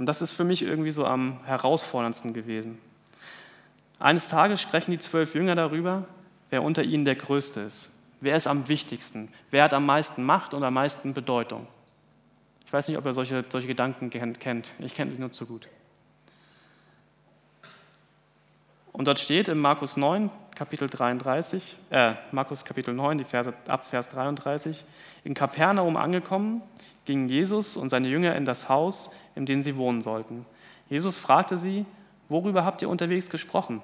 Und 0.00 0.06
das 0.06 0.22
ist 0.22 0.32
für 0.32 0.44
mich 0.44 0.62
irgendwie 0.62 0.92
so 0.92 1.04
am 1.04 1.44
herausforderndsten 1.44 2.32
gewesen. 2.32 2.78
Eines 3.98 4.30
Tages 4.30 4.62
sprechen 4.62 4.92
die 4.92 4.98
zwölf 4.98 5.34
Jünger 5.34 5.54
darüber, 5.54 6.06
wer 6.48 6.62
unter 6.62 6.82
ihnen 6.82 7.04
der 7.04 7.16
Größte 7.16 7.60
ist. 7.60 7.94
Wer 8.22 8.34
ist 8.34 8.46
am 8.46 8.66
wichtigsten? 8.70 9.28
Wer 9.50 9.62
hat 9.62 9.74
am 9.74 9.84
meisten 9.84 10.24
Macht 10.24 10.54
und 10.54 10.64
am 10.64 10.72
meisten 10.72 11.12
Bedeutung? 11.12 11.66
Ich 12.64 12.72
weiß 12.72 12.88
nicht, 12.88 12.96
ob 12.96 13.04
ihr 13.04 13.12
solche, 13.12 13.44
solche 13.46 13.66
Gedanken 13.66 14.08
kennt. 14.08 14.70
Ich 14.78 14.94
kenne 14.94 15.10
sie 15.10 15.18
nur 15.18 15.32
zu 15.32 15.44
gut. 15.44 15.68
Und 18.94 19.04
dort 19.04 19.20
steht 19.20 19.48
in 19.48 19.58
Markus 19.58 19.98
9, 19.98 20.30
Kapitel 20.60 20.90
33, 20.90 21.74
äh, 21.88 22.12
Markus 22.32 22.66
Kapitel 22.66 22.92
9, 22.92 23.16
die 23.16 23.24
Verse, 23.24 23.50
ab 23.66 23.86
Vers 23.86 24.10
33, 24.10 24.84
in 25.24 25.32
Kapernaum 25.32 25.96
angekommen, 25.96 26.60
gingen 27.06 27.30
Jesus 27.30 27.78
und 27.78 27.88
seine 27.88 28.08
Jünger 28.08 28.36
in 28.36 28.44
das 28.44 28.68
Haus, 28.68 29.10
in 29.34 29.46
dem 29.46 29.62
sie 29.62 29.78
wohnen 29.78 30.02
sollten. 30.02 30.44
Jesus 30.90 31.16
fragte 31.16 31.56
sie, 31.56 31.86
worüber 32.28 32.62
habt 32.66 32.82
ihr 32.82 32.90
unterwegs 32.90 33.30
gesprochen? 33.30 33.80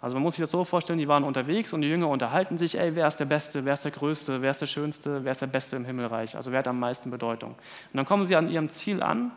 Also 0.00 0.16
man 0.16 0.24
muss 0.24 0.34
sich 0.34 0.42
das 0.42 0.50
so 0.50 0.64
vorstellen, 0.64 0.98
die 0.98 1.06
waren 1.06 1.22
unterwegs 1.22 1.72
und 1.72 1.82
die 1.82 1.88
Jünger 1.88 2.08
unterhalten 2.08 2.58
sich, 2.58 2.76
ey, 2.76 2.96
wer 2.96 3.06
ist 3.06 3.20
der 3.20 3.26
Beste, 3.26 3.64
wer 3.64 3.74
ist 3.74 3.84
der 3.84 3.92
Größte, 3.92 4.42
wer 4.42 4.50
ist 4.50 4.60
der 4.60 4.66
Schönste, 4.66 5.22
wer 5.22 5.30
ist 5.30 5.42
der 5.42 5.46
Beste 5.46 5.76
im 5.76 5.84
Himmelreich, 5.84 6.34
also 6.34 6.50
wer 6.50 6.58
hat 6.58 6.66
am 6.66 6.80
meisten 6.80 7.08
Bedeutung. 7.12 7.50
Und 7.52 7.96
dann 7.96 8.04
kommen 8.04 8.24
sie 8.24 8.34
an 8.34 8.50
ihrem 8.50 8.68
Ziel 8.68 9.00
an 9.00 9.30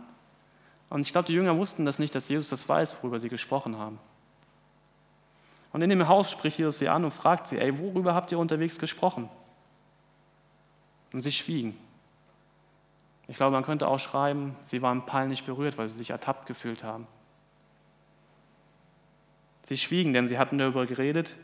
und 0.90 1.02
ich 1.02 1.12
glaube, 1.12 1.28
die 1.28 1.34
Jünger 1.34 1.56
wussten 1.56 1.86
das 1.86 2.00
nicht, 2.00 2.16
dass 2.16 2.30
Jesus 2.30 2.50
das 2.50 2.68
weiß, 2.68 2.96
worüber 3.04 3.20
sie 3.20 3.30
gesprochen 3.30 3.78
haben. 3.78 4.00
Und 5.72 5.82
in 5.82 5.90
dem 5.90 6.08
Haus 6.08 6.32
spricht 6.32 6.58
Jesus 6.58 6.80
sie 6.80 6.90
an 6.90 7.06
und 7.06 7.12
fragt 7.12 7.48
sie, 7.48 7.60
ey, 7.60 7.78
worüber 7.78 8.16
habt 8.16 8.32
ihr 8.32 8.40
unterwegs 8.40 8.80
gesprochen? 8.80 9.30
Und 11.14 11.22
sie 11.22 11.32
schwiegen. 11.32 11.78
Ich 13.28 13.36
glaube, 13.36 13.52
man 13.52 13.64
könnte 13.64 13.88
auch 13.88 14.00
schreiben, 14.00 14.56
sie 14.62 14.82
waren 14.82 15.06
peinlich 15.06 15.44
berührt, 15.44 15.78
weil 15.78 15.88
sie 15.88 15.98
sich 15.98 16.10
ertappt 16.10 16.48
gefühlt 16.48 16.84
haben. 16.84 17.08
Sie 19.64 19.78
schwiegen, 19.78 20.14
denn 20.14 20.28
sie 20.28 20.40
hatten 20.40 20.58
darüber 20.58 20.88
geredet, 20.88 21.36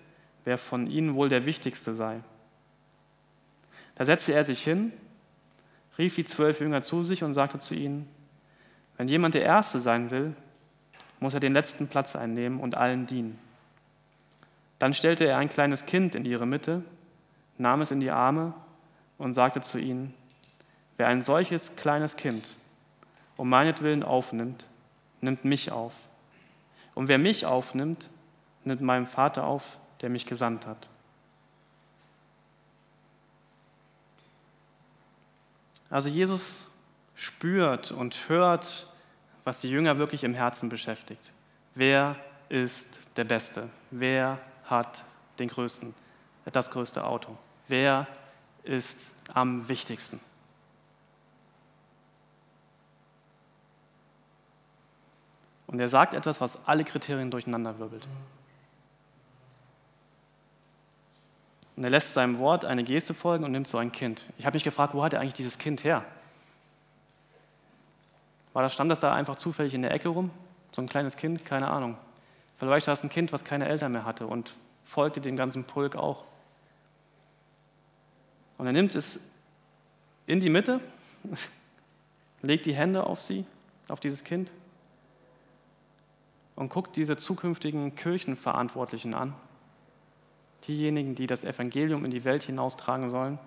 wer 0.45 0.57
von 0.57 0.87
ihnen 0.87 1.13
wohl 1.13 1.29
der 1.29 1.45
Wichtigste 1.45 1.93
sei. 1.93 2.21
Da 3.93 4.05
setzte 4.05 4.33
er 4.33 4.43
sich 4.43 4.63
hin, 4.63 4.91
rief 5.99 6.15
die 6.15 6.25
zwölf 6.25 6.59
Jünger 6.59 6.81
zu 6.81 7.03
sich 7.03 7.23
und 7.23 7.33
sagte 7.33 7.59
zu 7.59 7.75
ihnen, 7.75 8.09
wenn 8.97 9.07
jemand 9.07 9.35
der 9.35 9.43
Erste 9.43 9.79
sein 9.79 10.09
will, 10.09 10.35
muss 11.19 11.35
er 11.35 11.39
den 11.39 11.53
letzten 11.53 11.87
Platz 11.87 12.15
einnehmen 12.15 12.59
und 12.59 12.75
allen 12.75 13.05
dienen. 13.05 13.37
Dann 14.79 14.93
stellte 14.93 15.25
er 15.25 15.37
ein 15.37 15.49
kleines 15.49 15.85
Kind 15.85 16.15
in 16.15 16.25
ihre 16.25 16.45
Mitte, 16.45 16.83
nahm 17.57 17.81
es 17.81 17.91
in 17.91 17.99
die 17.99 18.11
Arme 18.11 18.53
und 19.17 19.33
sagte 19.33 19.61
zu 19.61 19.79
ihnen, 19.79 20.13
Wer 20.97 21.07
ein 21.07 21.21
solches 21.21 21.75
kleines 21.75 22.15
Kind 22.15 22.51
um 23.37 23.49
meinetwillen 23.49 24.03
aufnimmt, 24.03 24.65
nimmt 25.21 25.45
mich 25.45 25.71
auf. 25.71 25.93
Und 26.93 27.07
wer 27.07 27.17
mich 27.17 27.45
aufnimmt, 27.45 28.09
nimmt 28.63 28.81
meinen 28.81 29.07
Vater 29.07 29.43
auf, 29.43 29.77
der 30.01 30.09
mich 30.09 30.25
gesandt 30.25 30.65
hat. 30.65 30.87
Also 35.89 36.09
Jesus 36.09 36.69
spürt 37.15 37.91
und 37.91 38.29
hört, 38.29 38.91
was 39.43 39.61
die 39.61 39.69
Jünger 39.69 39.97
wirklich 39.97 40.23
im 40.23 40.33
Herzen 40.33 40.69
beschäftigt. 40.69 41.31
Wer 41.75 42.15
ist 42.49 42.99
der 43.17 43.23
Beste? 43.23 43.69
Wer 43.91 44.39
hat 44.65 45.03
den 45.39 45.47
größten, 45.49 45.93
das 46.51 46.71
größte 46.71 47.03
Auto? 47.05 47.37
Wer 47.67 48.07
ist 48.63 48.99
am 49.33 49.67
wichtigsten? 49.67 50.19
Und 55.67 55.79
er 55.79 55.89
sagt 55.89 56.13
etwas, 56.13 56.39
was 56.41 56.65
alle 56.67 56.83
Kriterien 56.83 57.31
durcheinanderwirbelt. 57.31 58.07
Und 61.75 61.83
er 61.83 61.89
lässt 61.89 62.13
seinem 62.13 62.37
Wort 62.37 62.63
eine 62.63 62.83
Geste 62.83 63.13
folgen 63.13 63.43
und 63.43 63.51
nimmt 63.51 63.67
so 63.67 63.77
ein 63.77 63.91
Kind. 63.91 64.25
Ich 64.37 64.45
habe 64.45 64.55
mich 64.55 64.63
gefragt, 64.63 64.93
wo 64.93 65.03
hat 65.03 65.13
er 65.13 65.19
eigentlich 65.19 65.33
dieses 65.33 65.57
Kind 65.57 65.83
her? 65.83 66.05
War 68.53 68.63
das, 68.63 68.73
stand 68.73 68.89
das 68.89 69.01
da 69.01 69.13
einfach 69.13 69.35
zufällig 69.35 69.73
in 69.73 69.81
der 69.81 69.91
Ecke 69.91 70.07
rum? 70.07 70.31
So 70.71 70.81
ein 70.81 70.87
kleines 70.87 71.17
Kind? 71.17 71.43
Keine 71.43 71.67
Ahnung. 71.67 71.97
Vielleicht 72.57 72.87
war 72.87 72.93
es 72.93 73.03
ein 73.03 73.09
Kind, 73.09 73.33
was 73.33 73.43
keine 73.43 73.67
Eltern 73.67 73.91
mehr 73.91 74.05
hatte 74.05 74.27
und 74.27 74.55
folgte 74.83 75.21
dem 75.21 75.35
ganzen 75.35 75.65
Pulk 75.65 75.95
auch. 75.95 76.23
Und 78.57 78.65
er 78.65 78.71
nimmt 78.71 78.95
es 78.95 79.19
in 80.27 80.39
die 80.39 80.49
Mitte, 80.49 80.79
legt 82.41 82.65
die 82.65 82.75
Hände 82.75 83.05
auf 83.05 83.19
sie, 83.19 83.45
auf 83.89 83.99
dieses 83.99 84.23
Kind 84.23 84.51
und 86.55 86.69
guckt 86.69 86.95
diese 86.95 87.17
zukünftigen 87.17 87.95
Kirchenverantwortlichen 87.95 89.13
an, 89.13 89.33
diejenigen, 90.67 91.15
die 91.15 91.27
das 91.27 91.43
Evangelium 91.43 92.05
in 92.05 92.11
die 92.11 92.23
Welt 92.23 92.43
hinaustragen 92.43 93.09
sollen, 93.09 93.39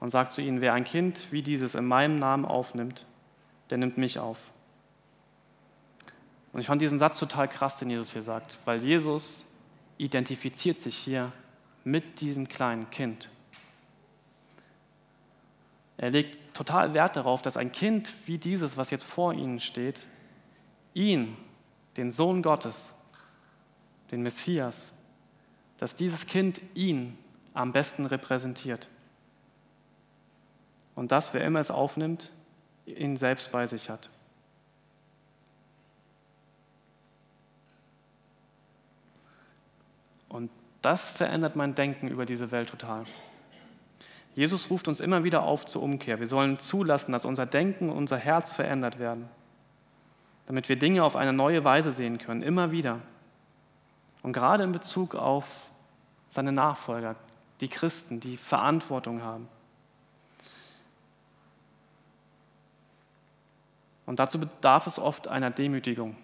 und 0.00 0.10
sagt 0.10 0.32
zu 0.32 0.40
ihnen, 0.40 0.60
wer 0.60 0.74
ein 0.74 0.84
Kind 0.84 1.32
wie 1.32 1.42
dieses 1.42 1.74
in 1.74 1.84
meinem 1.84 2.18
Namen 2.18 2.44
aufnimmt, 2.44 3.04
der 3.70 3.78
nimmt 3.78 3.98
mich 3.98 4.18
auf. 4.20 4.38
Und 6.52 6.60
ich 6.60 6.66
fand 6.66 6.80
diesen 6.80 6.98
Satz 6.98 7.18
total 7.18 7.48
krass, 7.48 7.78
den 7.78 7.90
Jesus 7.90 8.12
hier 8.12 8.22
sagt, 8.22 8.58
weil 8.64 8.82
Jesus 8.82 9.52
identifiziert 9.98 10.78
sich 10.78 10.96
hier 10.96 11.32
mit 11.84 12.20
diesem 12.20 12.48
kleinen 12.48 12.90
Kind. 12.90 13.28
Er 15.98 16.10
legt 16.10 16.54
total 16.54 16.94
Wert 16.94 17.16
darauf, 17.16 17.42
dass 17.42 17.56
ein 17.56 17.72
Kind 17.72 18.14
wie 18.26 18.38
dieses, 18.38 18.76
was 18.76 18.90
jetzt 18.90 19.04
vor 19.04 19.34
ihnen 19.34 19.60
steht, 19.60 20.06
ihn, 20.94 21.36
den 21.96 22.12
Sohn 22.12 22.42
Gottes, 22.42 22.94
den 24.12 24.22
Messias, 24.22 24.92
dass 25.78 25.96
dieses 25.96 26.26
Kind 26.26 26.60
ihn 26.74 27.18
am 27.52 27.72
besten 27.72 28.06
repräsentiert. 28.06 28.88
Und 30.94 31.10
dass, 31.10 31.34
wer 31.34 31.44
immer 31.44 31.60
es 31.60 31.70
aufnimmt, 31.70 32.30
ihn 32.86 33.16
selbst 33.16 33.50
bei 33.50 33.66
sich 33.66 33.90
hat. 33.90 34.08
Und 40.28 40.50
das 40.88 41.10
verändert 41.10 41.54
mein 41.54 41.74
Denken 41.74 42.08
über 42.08 42.24
diese 42.24 42.50
Welt 42.50 42.70
total. 42.70 43.04
Jesus 44.34 44.70
ruft 44.70 44.88
uns 44.88 45.00
immer 45.00 45.22
wieder 45.22 45.42
auf 45.42 45.66
zur 45.66 45.82
Umkehr. 45.82 46.18
Wir 46.18 46.26
sollen 46.26 46.58
zulassen, 46.60 47.12
dass 47.12 47.26
unser 47.26 47.44
Denken, 47.44 47.90
unser 47.90 48.16
Herz 48.16 48.54
verändert 48.54 48.98
werden, 48.98 49.28
damit 50.46 50.70
wir 50.70 50.76
Dinge 50.78 51.04
auf 51.04 51.14
eine 51.14 51.34
neue 51.34 51.62
Weise 51.62 51.92
sehen 51.92 52.16
können, 52.16 52.40
immer 52.40 52.70
wieder. 52.70 53.00
Und 54.22 54.32
gerade 54.32 54.64
in 54.64 54.72
Bezug 54.72 55.14
auf 55.14 55.44
seine 56.30 56.52
Nachfolger, 56.52 57.16
die 57.60 57.68
Christen, 57.68 58.18
die 58.18 58.38
Verantwortung 58.38 59.22
haben. 59.22 59.46
Und 64.06 64.20
dazu 64.20 64.40
bedarf 64.40 64.86
es 64.86 64.98
oft 64.98 65.28
einer 65.28 65.50
Demütigung. 65.50 66.16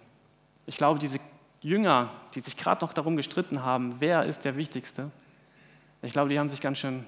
Ich 0.65 0.77
glaube, 0.77 0.97
diese 0.97 1.19
Jünger, 1.65 2.11
die 2.35 2.41
sich 2.41 2.57
gerade 2.57 2.85
noch 2.85 2.93
darum 2.93 3.17
gestritten 3.17 3.63
haben, 3.63 3.95
wer 3.97 4.25
ist 4.25 4.45
der 4.45 4.55
Wichtigste, 4.55 5.09
ich 6.03 6.13
glaube, 6.13 6.29
die 6.29 6.37
haben 6.37 6.47
sich 6.47 6.61
ganz 6.61 6.77
schön 6.77 7.03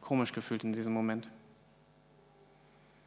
komisch 0.00 0.32
gefühlt 0.32 0.64
in 0.64 0.72
diesem 0.72 0.92
Moment. 0.92 1.28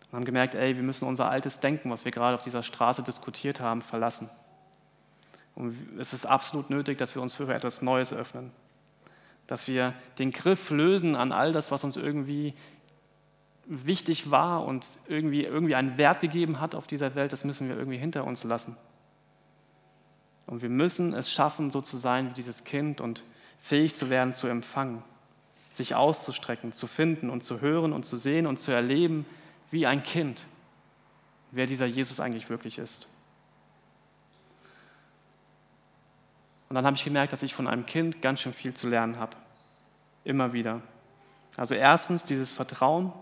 Und 0.05 0.13
haben 0.13 0.23
gemerkt, 0.23 0.55
ey, 0.55 0.77
wir 0.77 0.83
müssen 0.83 1.05
unser 1.05 1.29
altes 1.29 1.59
Denken, 1.59 1.91
was 1.91 2.05
wir 2.05 2.13
gerade 2.13 2.35
auf 2.35 2.43
dieser 2.43 2.63
Straße 2.63 3.03
diskutiert 3.03 3.59
haben, 3.59 3.81
verlassen. 3.81 4.29
Und 5.53 5.75
es 5.99 6.13
ist 6.13 6.25
absolut 6.25 6.69
nötig, 6.69 6.97
dass 6.97 7.13
wir 7.13 7.21
uns 7.21 7.35
für 7.35 7.53
etwas 7.53 7.81
Neues 7.81 8.13
öffnen. 8.13 8.51
Dass 9.47 9.67
wir 9.67 9.93
den 10.17 10.31
Griff 10.31 10.69
lösen 10.69 11.17
an 11.17 11.33
all 11.33 11.51
das, 11.51 11.71
was 11.71 11.83
uns 11.83 11.97
irgendwie 11.97 12.53
wichtig 13.65 14.31
war 14.31 14.63
und 14.63 14.85
irgendwie, 15.09 15.43
irgendwie 15.43 15.75
einen 15.75 15.97
Wert 15.97 16.21
gegeben 16.21 16.61
hat 16.61 16.73
auf 16.73 16.87
dieser 16.87 17.15
Welt, 17.15 17.33
das 17.33 17.43
müssen 17.43 17.67
wir 17.67 17.77
irgendwie 17.77 17.97
hinter 17.97 18.23
uns 18.23 18.45
lassen. 18.45 18.77
Und 20.45 20.61
wir 20.61 20.69
müssen 20.69 21.13
es 21.13 21.31
schaffen, 21.31 21.71
so 21.71 21.81
zu 21.81 21.97
sein 21.97 22.29
wie 22.29 22.33
dieses 22.33 22.63
Kind 22.63 23.01
und 23.01 23.23
fähig 23.61 23.95
zu 23.95 24.09
werden, 24.09 24.35
zu 24.35 24.47
empfangen, 24.47 25.03
sich 25.73 25.95
auszustrecken, 25.95 26.73
zu 26.73 26.87
finden 26.87 27.29
und 27.29 27.43
zu 27.43 27.61
hören 27.61 27.93
und 27.93 28.05
zu 28.05 28.17
sehen 28.17 28.45
und 28.45 28.59
zu 28.59 28.71
erleben 28.71 29.25
wie 29.71 29.87
ein 29.87 30.03
Kind, 30.03 30.43
wer 31.51 31.65
dieser 31.65 31.85
Jesus 31.85 32.19
eigentlich 32.19 32.49
wirklich 32.49 32.77
ist. 32.77 33.07
Und 36.69 36.75
dann 36.75 36.85
habe 36.85 36.95
ich 36.95 37.03
gemerkt, 37.03 37.33
dass 37.33 37.43
ich 37.43 37.53
von 37.53 37.67
einem 37.67 37.85
Kind 37.85 38.21
ganz 38.21 38.41
schön 38.41 38.53
viel 38.53 38.73
zu 38.73 38.87
lernen 38.87 39.19
habe. 39.19 39.35
Immer 40.23 40.53
wieder. 40.53 40.81
Also 41.55 41.75
erstens 41.75 42.23
dieses 42.23 42.51
Vertrauen, 42.51 43.13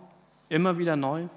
Immer 0.52 0.78
wieder 0.78 0.98
neu. 0.98 1.30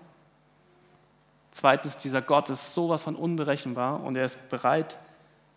Zweitens, 1.53 1.99
dieser 1.99 2.21
Gott 2.21 2.51
ist 2.51 2.75
sowas 2.75 3.05
von 3.05 3.15
unberechenbar 3.15 4.03
und 4.03 4.17
er 4.17 4.25
ist 4.25 4.51
bereit, 4.51 4.99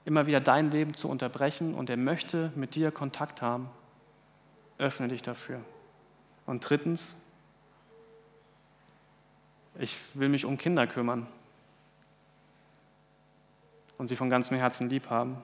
immer 0.08 0.26
wieder 0.26 0.40
dein 0.40 0.72
Leben 0.72 0.94
zu 0.94 1.10
unterbrechen 1.10 1.76
und 1.76 1.90
er 1.90 1.98
möchte 1.98 2.54
mit 2.56 2.76
dir 2.76 2.92
Kontakt 2.92 3.42
haben. 3.42 3.70
Öffne 4.78 5.10
dich 5.10 5.22
dafür. 5.22 5.60
Und 6.46 6.62
drittens, 6.62 7.18
ich 9.78 9.98
will 10.14 10.30
mich 10.30 10.46
um 10.46 10.58
Kinder 10.58 10.88
kümmern 10.88 11.28
und 13.98 14.08
sie 14.08 14.16
von 14.16 14.30
ganzem 14.30 14.56
Herzen 14.56 14.90
lieb 14.90 15.10
haben, 15.10 15.36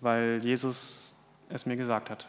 weil 0.00 0.40
Jesus 0.42 1.16
es 1.48 1.64
mir 1.64 1.76
gesagt 1.76 2.10
hat. 2.10 2.26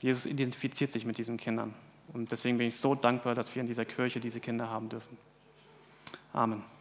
Jesus 0.00 0.26
identifiziert 0.26 0.92
sich 0.92 1.06
mit 1.06 1.16
diesen 1.16 1.38
Kindern. 1.38 1.74
Und 2.12 2.32
deswegen 2.32 2.58
bin 2.58 2.66
ich 2.66 2.76
so 2.76 2.94
dankbar, 2.94 3.34
dass 3.34 3.54
wir 3.54 3.62
in 3.62 3.66
dieser 3.66 3.86
Kirche 3.86 4.20
diese 4.20 4.40
Kinder 4.40 4.68
haben 4.68 4.90
dürfen. 4.90 5.16
Amen. 6.34 6.75